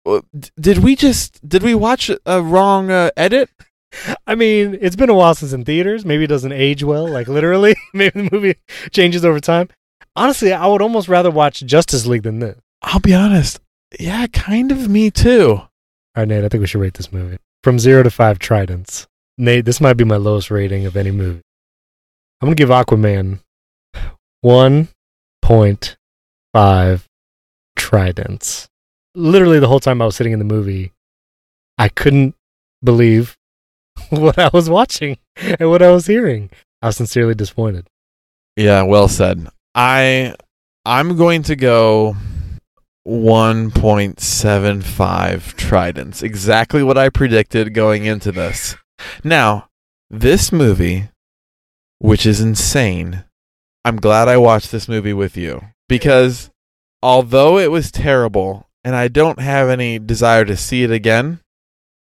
Uh, 0.06 0.20
d- 0.38 0.48
Did 0.58 0.78
we 0.78 0.96
just 0.96 1.46
did 1.46 1.62
we 1.62 1.74
watch 1.74 2.10
a 2.24 2.42
wrong 2.42 2.90
uh, 2.90 3.10
edit? 3.16 3.50
I 4.26 4.34
mean, 4.34 4.78
it's 4.80 4.96
been 4.96 5.10
a 5.10 5.14
while 5.14 5.34
since 5.34 5.52
in 5.52 5.64
theaters. 5.64 6.04
Maybe 6.04 6.24
it 6.24 6.28
doesn't 6.28 6.52
age 6.52 6.82
well, 6.82 7.06
like 7.06 7.28
literally. 7.28 7.74
Maybe 7.94 8.22
the 8.22 8.30
movie 8.32 8.54
changes 8.92 9.24
over 9.24 9.40
time. 9.40 9.68
Honestly, 10.16 10.52
I 10.52 10.66
would 10.66 10.82
almost 10.82 11.08
rather 11.08 11.30
watch 11.30 11.60
Justice 11.60 12.06
League 12.06 12.24
than 12.24 12.40
this. 12.40 12.58
I'll 12.82 13.00
be 13.00 13.14
honest. 13.14 13.60
Yeah, 13.98 14.26
kind 14.28 14.72
of 14.72 14.88
me 14.88 15.10
too. 15.10 15.50
All 15.52 15.68
right, 16.16 16.28
Nate, 16.28 16.44
I 16.44 16.48
think 16.48 16.60
we 16.60 16.66
should 16.66 16.80
rate 16.80 16.94
this 16.94 17.12
movie. 17.12 17.38
From 17.62 17.78
zero 17.78 18.02
to 18.02 18.10
five 18.10 18.38
tridents. 18.38 19.06
Nate, 19.38 19.64
this 19.64 19.80
might 19.80 19.96
be 19.96 20.04
my 20.04 20.16
lowest 20.16 20.50
rating 20.50 20.86
of 20.86 20.96
any 20.96 21.10
movie. 21.10 21.42
I'm 22.40 22.46
going 22.46 22.56
to 22.56 22.60
give 22.60 22.70
Aquaman 22.70 23.40
1.5 24.44 27.04
tridents. 27.76 28.68
Literally, 29.14 29.58
the 29.58 29.68
whole 29.68 29.80
time 29.80 30.00
I 30.00 30.06
was 30.06 30.16
sitting 30.16 30.32
in 30.32 30.38
the 30.38 30.44
movie, 30.44 30.92
I 31.78 31.88
couldn't 31.88 32.34
believe 32.82 33.36
what 34.10 34.38
I 34.38 34.50
was 34.52 34.70
watching 34.70 35.18
and 35.36 35.70
what 35.70 35.82
I 35.82 35.90
was 35.90 36.06
hearing. 36.06 36.50
I 36.82 36.86
was 36.86 36.96
sincerely 36.96 37.34
disappointed. 37.34 37.86
Yeah, 38.56 38.82
well 38.82 39.08
said. 39.08 39.48
I 39.74 40.34
I'm 40.84 41.16
going 41.16 41.42
to 41.44 41.56
go 41.56 42.16
1.75 43.06 45.56
tridents. 45.56 46.22
Exactly 46.22 46.82
what 46.82 46.98
I 46.98 47.08
predicted 47.08 47.72
going 47.74 48.04
into 48.04 48.30
this. 48.32 48.76
Now, 49.24 49.68
this 50.10 50.52
movie 50.52 51.08
which 52.00 52.26
is 52.26 52.40
insane. 52.40 53.24
I'm 53.84 53.96
glad 53.96 54.26
I 54.26 54.36
watched 54.36 54.72
this 54.72 54.88
movie 54.88 55.12
with 55.12 55.36
you 55.36 55.62
because 55.88 56.50
although 57.02 57.58
it 57.58 57.70
was 57.70 57.92
terrible 57.92 58.68
and 58.82 58.96
I 58.96 59.08
don't 59.08 59.40
have 59.40 59.68
any 59.68 59.98
desire 59.98 60.44
to 60.46 60.56
see 60.56 60.82
it 60.82 60.90
again, 60.90 61.40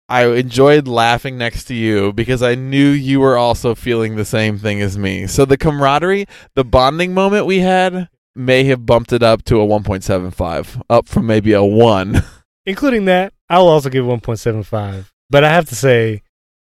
I 0.09 0.25
enjoyed 0.25 0.87
laughing 0.87 1.37
next 1.37 1.65
to 1.65 1.75
you 1.75 2.11
because 2.11 2.41
I 2.41 2.55
knew 2.55 2.89
you 2.89 3.19
were 3.19 3.37
also 3.37 3.75
feeling 3.75 4.15
the 4.15 4.25
same 4.25 4.57
thing 4.57 4.81
as 4.81 4.97
me. 4.97 5.27
So 5.27 5.45
the 5.45 5.57
camaraderie, 5.57 6.25
the 6.55 6.65
bonding 6.65 7.13
moment 7.13 7.45
we 7.45 7.59
had 7.59 8.09
may 8.35 8.63
have 8.63 8.87
bumped 8.87 9.13
it 9.13 9.21
up 9.21 9.43
to 9.45 9.61
a 9.61 9.67
1.75, 9.67 10.81
up 10.89 11.07
from 11.07 11.27
maybe 11.27 11.53
a 11.53 11.63
1. 11.63 12.23
Including 12.65 13.05
that, 13.05 13.33
I'll 13.51 13.67
also 13.67 13.89
give 13.89 14.03
1.75. 14.03 15.05
But 15.29 15.43
I 15.43 15.49
have 15.53 15.69
to 15.69 15.75
say, 15.75 16.23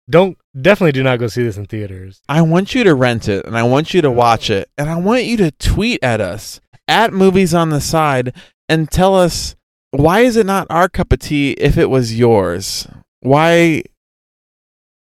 don't 0.09 0.39
definitely 0.59 0.93
do 0.93 1.03
not 1.03 1.19
go 1.19 1.27
see 1.27 1.43
this 1.43 1.57
in 1.57 1.65
theaters. 1.65 2.21
I 2.27 2.41
want 2.41 2.73
you 2.73 2.83
to 2.83 2.95
rent 2.95 3.29
it 3.29 3.45
and 3.45 3.55
I 3.55 3.63
want 3.63 3.93
you 3.93 4.01
to 4.01 4.11
watch 4.11 4.49
it 4.49 4.69
and 4.75 4.89
I 4.89 4.95
want 4.95 5.25
you 5.25 5.37
to 5.37 5.51
tweet 5.51 6.03
at 6.03 6.19
us 6.19 6.59
at 6.87 7.13
movies 7.13 7.53
on 7.53 7.69
the 7.69 7.81
side 7.81 8.33
and 8.67 8.89
tell 8.89 9.15
us 9.15 9.55
why 9.91 10.21
is 10.21 10.35
it 10.35 10.47
not 10.47 10.67
our 10.69 10.89
cup 10.89 11.13
of 11.13 11.19
tea 11.19 11.51
if 11.51 11.77
it 11.77 11.89
was 11.91 12.17
yours? 12.17 12.87
Why 13.25 13.81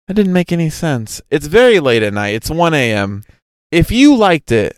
that 0.09 0.15
didn't 0.15 0.33
make 0.33 0.51
any 0.51 0.71
sense. 0.71 1.21
It's 1.31 1.47
very 1.47 1.81
late 1.81 2.03
at 2.03 2.15
night. 2.15 2.35
It's 2.35 2.51
1 2.51 2.75
a.m. 2.75 3.23
If 3.71 3.91
you 3.93 4.17
liked 4.17 4.51
it, 4.51 4.77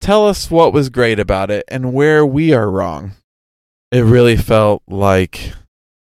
tell 0.00 0.26
us 0.26 0.50
what 0.50 0.72
was 0.72 0.88
great 0.88 1.20
about 1.20 1.50
it 1.50 1.64
and 1.68 1.92
where 1.92 2.24
we 2.24 2.52
are 2.52 2.70
wrong. 2.70 3.12
It 3.92 4.00
really 4.00 4.36
felt 4.36 4.82
like 4.88 5.52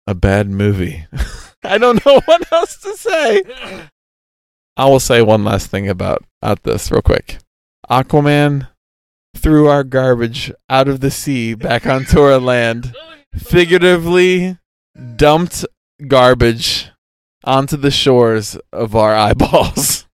a 0.07 0.13
bad 0.13 0.49
movie. 0.49 1.05
I 1.63 1.77
don't 1.77 2.05
know 2.05 2.21
what 2.25 2.51
else 2.53 2.77
to 2.77 2.95
say. 2.95 3.43
I 4.77 4.85
will 4.85 4.99
say 4.99 5.21
one 5.21 5.43
last 5.43 5.67
thing 5.67 5.89
about 5.89 6.23
out 6.41 6.63
this 6.63 6.91
real 6.91 7.01
quick. 7.01 7.39
Aquaman 7.89 8.69
threw 9.35 9.67
our 9.67 9.83
garbage 9.83 10.51
out 10.69 10.87
of 10.87 10.99
the 11.01 11.11
sea 11.11 11.55
back 11.55 11.85
onto 11.87 12.21
our 12.21 12.39
land. 12.39 12.95
Figuratively 13.35 14.59
dumped 15.15 15.65
garbage 16.07 16.89
onto 17.43 17.77
the 17.77 17.91
shores 17.91 18.57
of 18.71 18.95
our 18.95 19.15
eyeballs. 19.27 20.07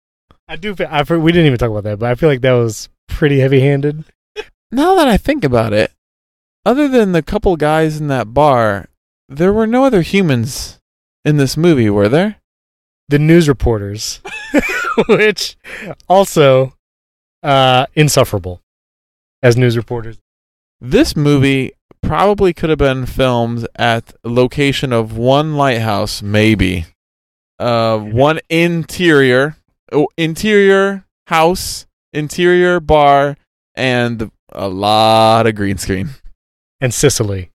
I 0.48 0.56
do. 0.56 0.74
Feel, 0.74 0.88
I, 0.90 1.02
we 1.02 1.32
didn't 1.32 1.46
even 1.46 1.58
talk 1.58 1.70
about 1.70 1.84
that, 1.84 1.98
but 1.98 2.10
I 2.10 2.14
feel 2.14 2.28
like 2.28 2.42
that 2.42 2.52
was 2.52 2.88
pretty 3.08 3.40
heavy-handed. 3.40 4.04
Now 4.70 4.94
that 4.96 5.08
I 5.08 5.16
think 5.16 5.44
about 5.44 5.72
it, 5.72 5.92
other 6.64 6.88
than 6.88 7.12
the 7.12 7.22
couple 7.22 7.56
guys 7.56 8.00
in 8.00 8.08
that 8.08 8.34
bar, 8.34 8.88
there 9.28 9.52
were 9.52 9.66
no 9.66 9.84
other 9.84 10.02
humans 10.02 10.80
in 11.24 11.36
this 11.36 11.56
movie, 11.56 11.90
were 11.90 12.08
there? 12.08 12.36
The 13.08 13.18
news 13.18 13.48
reporters, 13.48 14.20
which 15.08 15.56
also 16.08 16.74
uh, 17.42 17.86
insufferable 17.94 18.62
as 19.42 19.56
news 19.56 19.76
reporters. 19.76 20.18
This 20.80 21.16
movie 21.16 21.72
probably 22.06 22.54
could 22.54 22.70
have 22.70 22.78
been 22.78 23.04
filmed 23.04 23.66
at 23.76 24.14
location 24.24 24.92
of 24.92 25.16
one 25.16 25.56
lighthouse, 25.56 26.22
maybe. 26.22 26.86
Uh, 27.58 27.98
one 27.98 28.38
interior, 28.48 29.56
oh, 29.92 30.06
interior 30.16 31.04
house, 31.26 31.86
interior 32.12 32.78
bar, 32.80 33.36
and 33.74 34.30
a 34.52 34.68
lot 34.68 35.46
of 35.46 35.54
green 35.54 35.78
screen. 35.78 36.10
and 36.80 36.94
Sicily, 36.94 37.50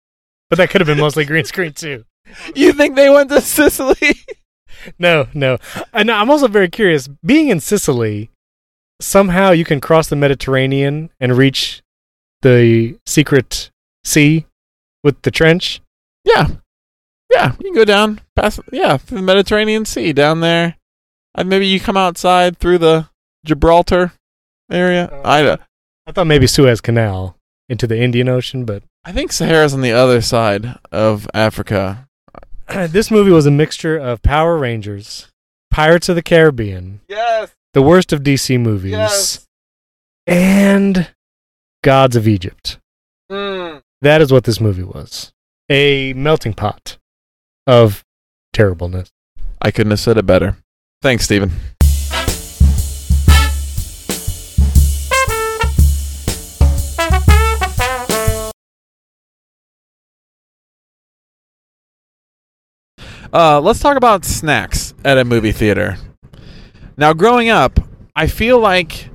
but 0.50 0.58
that 0.58 0.70
could 0.70 0.82
have 0.82 0.88
been 0.88 1.00
mostly 1.00 1.26
green 1.26 1.46
screen 1.46 1.74
too. 1.74 2.06
You 2.56 2.74
think 2.74 2.96
they 2.96 3.10
went 3.10 3.30
to 3.30 3.42
Sicily? 3.42 3.96
No, 4.98 5.28
no. 5.36 5.58
And 5.94 6.10
I'm 6.10 6.32
also 6.32 6.48
very 6.48 6.68
curious. 6.70 7.08
Being 7.08 7.50
in 7.50 7.60
Sicily, 7.60 8.32
somehow 9.00 9.52
you 9.52 9.64
can 9.64 9.80
cross 9.80 10.08
the 10.08 10.16
Mediterranean 10.16 11.12
and 11.20 11.38
reach 11.38 11.84
the 12.42 12.98
secret 13.06 13.71
sea 14.04 14.46
with 15.04 15.22
the 15.24 15.32
trench. 15.32 15.82
Yeah, 16.26 16.48
yeah. 17.32 17.54
You 17.60 17.66
can 17.72 17.74
go 17.74 17.86
down 17.86 18.22
past 18.36 18.60
yeah 18.72 18.98
through 18.98 19.18
the 19.18 19.24
Mediterranean 19.24 19.86
Sea 19.86 20.14
down 20.14 20.42
there, 20.42 20.76
and 21.36 21.50
maybe 21.50 21.68
you 21.68 21.80
come 21.80 21.98
outside 21.98 22.58
through 22.58 22.78
the 22.80 23.08
Gibraltar 23.46 24.14
area. 24.72 25.10
I 25.24 25.58
I 26.08 26.12
thought 26.12 26.28
maybe 26.28 26.48
Suez 26.48 26.82
Canal 26.82 27.36
into 27.70 27.88
the 27.88 27.98
Indian 28.00 28.28
Ocean, 28.30 28.66
but 28.66 28.84
I 29.06 29.12
think 29.12 29.32
Sahara's 29.32 29.74
on 29.74 29.82
the 29.82 29.92
other 29.94 30.22
side 30.22 30.78
of 30.92 31.28
Africa. 31.34 32.08
this 32.90 33.10
movie 33.10 33.32
was 33.32 33.46
a 33.46 33.52
mixture 33.52 33.98
of 33.98 34.22
Power 34.22 34.58
Rangers, 34.58 35.28
Pirates 35.72 36.08
of 36.10 36.16
the 36.16 36.22
Caribbean, 36.22 37.02
Yes. 37.08 37.52
the 37.74 37.82
worst 37.82 38.14
of 38.14 38.22
DC 38.24 38.60
movies, 38.60 38.92
Yes. 38.92 39.48
and 40.28 41.10
Gods 41.84 42.16
of 42.16 42.28
Egypt. 42.28 42.78
Mm. 43.32 43.81
That 44.02 44.22
is 44.22 44.32
what 44.32 44.46
this 44.46 44.60
movie 44.60 44.84
was. 44.84 45.32
A 45.70 46.14
melting 46.14 46.54
pot 46.54 46.98
of 47.68 48.04
terribleness. 48.52 49.12
I 49.62 49.70
couldn't 49.70 49.92
have 49.92 50.00
said 50.00 50.18
it 50.18 50.26
better. 50.26 50.58
Thanks, 51.02 51.26
Stephen. 51.26 51.52
Uh, 63.34 63.62
let's 63.62 63.80
talk 63.80 63.96
about 63.96 64.26
snacks 64.26 64.94
at 65.06 65.18
a 65.18 65.24
movie 65.24 65.54
theater. 65.54 65.98
Now, 66.98 67.14
growing 67.14 67.50
up, 67.50 67.80
I 68.16 68.28
feel 68.28 68.60
like 68.60 69.10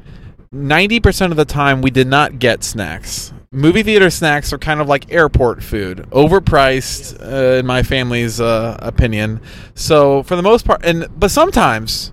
90% 0.55 1.33
of 1.33 1.37
the 1.37 1.45
time 1.45 1.83
we 1.83 1.91
did 1.91 2.07
not 2.07 2.39
get 2.39 2.65
snacks. 2.65 3.33
Movie 3.53 3.83
theater 3.83 4.11
snacks 4.11 4.53
are 4.53 4.59
kind 4.59 4.81
of 4.81 4.89
like 4.89 5.13
airport 5.13 5.63
food, 5.63 6.07
overpriced, 6.11 7.21
uh, 7.23 7.59
in 7.59 7.67
my 7.67 7.83
family's 7.83 8.41
uh, 8.41 8.77
opinion. 8.81 9.41
So, 9.75 10.23
for 10.25 10.37
the 10.37 10.43
most 10.43 10.65
part, 10.65 10.85
and 10.85 11.07
but 11.19 11.31
sometimes 11.31 12.13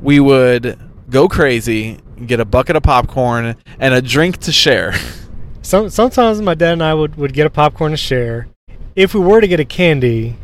we 0.00 0.20
would 0.20 0.78
go 1.10 1.28
crazy, 1.28 1.98
get 2.26 2.40
a 2.40 2.44
bucket 2.44 2.76
of 2.76 2.82
popcorn 2.82 3.56
and 3.78 3.94
a 3.94 4.00
drink 4.00 4.38
to 4.38 4.52
share. 4.52 4.94
Some, 5.62 5.90
sometimes 5.90 6.40
my 6.40 6.54
dad 6.54 6.72
and 6.72 6.82
I 6.82 6.94
would, 6.94 7.16
would 7.16 7.32
get 7.32 7.46
a 7.46 7.50
popcorn 7.50 7.92
to 7.92 7.96
share. 7.96 8.48
If 8.96 9.14
we 9.14 9.20
were 9.20 9.40
to 9.40 9.46
get 9.46 9.60
a 9.60 9.64
candy, 9.64 10.36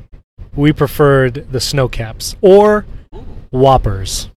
we 0.55 0.73
preferred 0.73 1.51
the 1.51 1.61
Sno-Caps 1.61 2.37
or 2.41 2.87
Whoppers. 3.51 4.31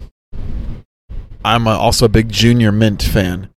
I'm 1.44 1.66
uh 1.66 1.76
also 1.76 2.06
a 2.06 2.08
big 2.08 2.28
Junior 2.28 2.72
Mint 2.72 3.02
fan. 3.02 3.48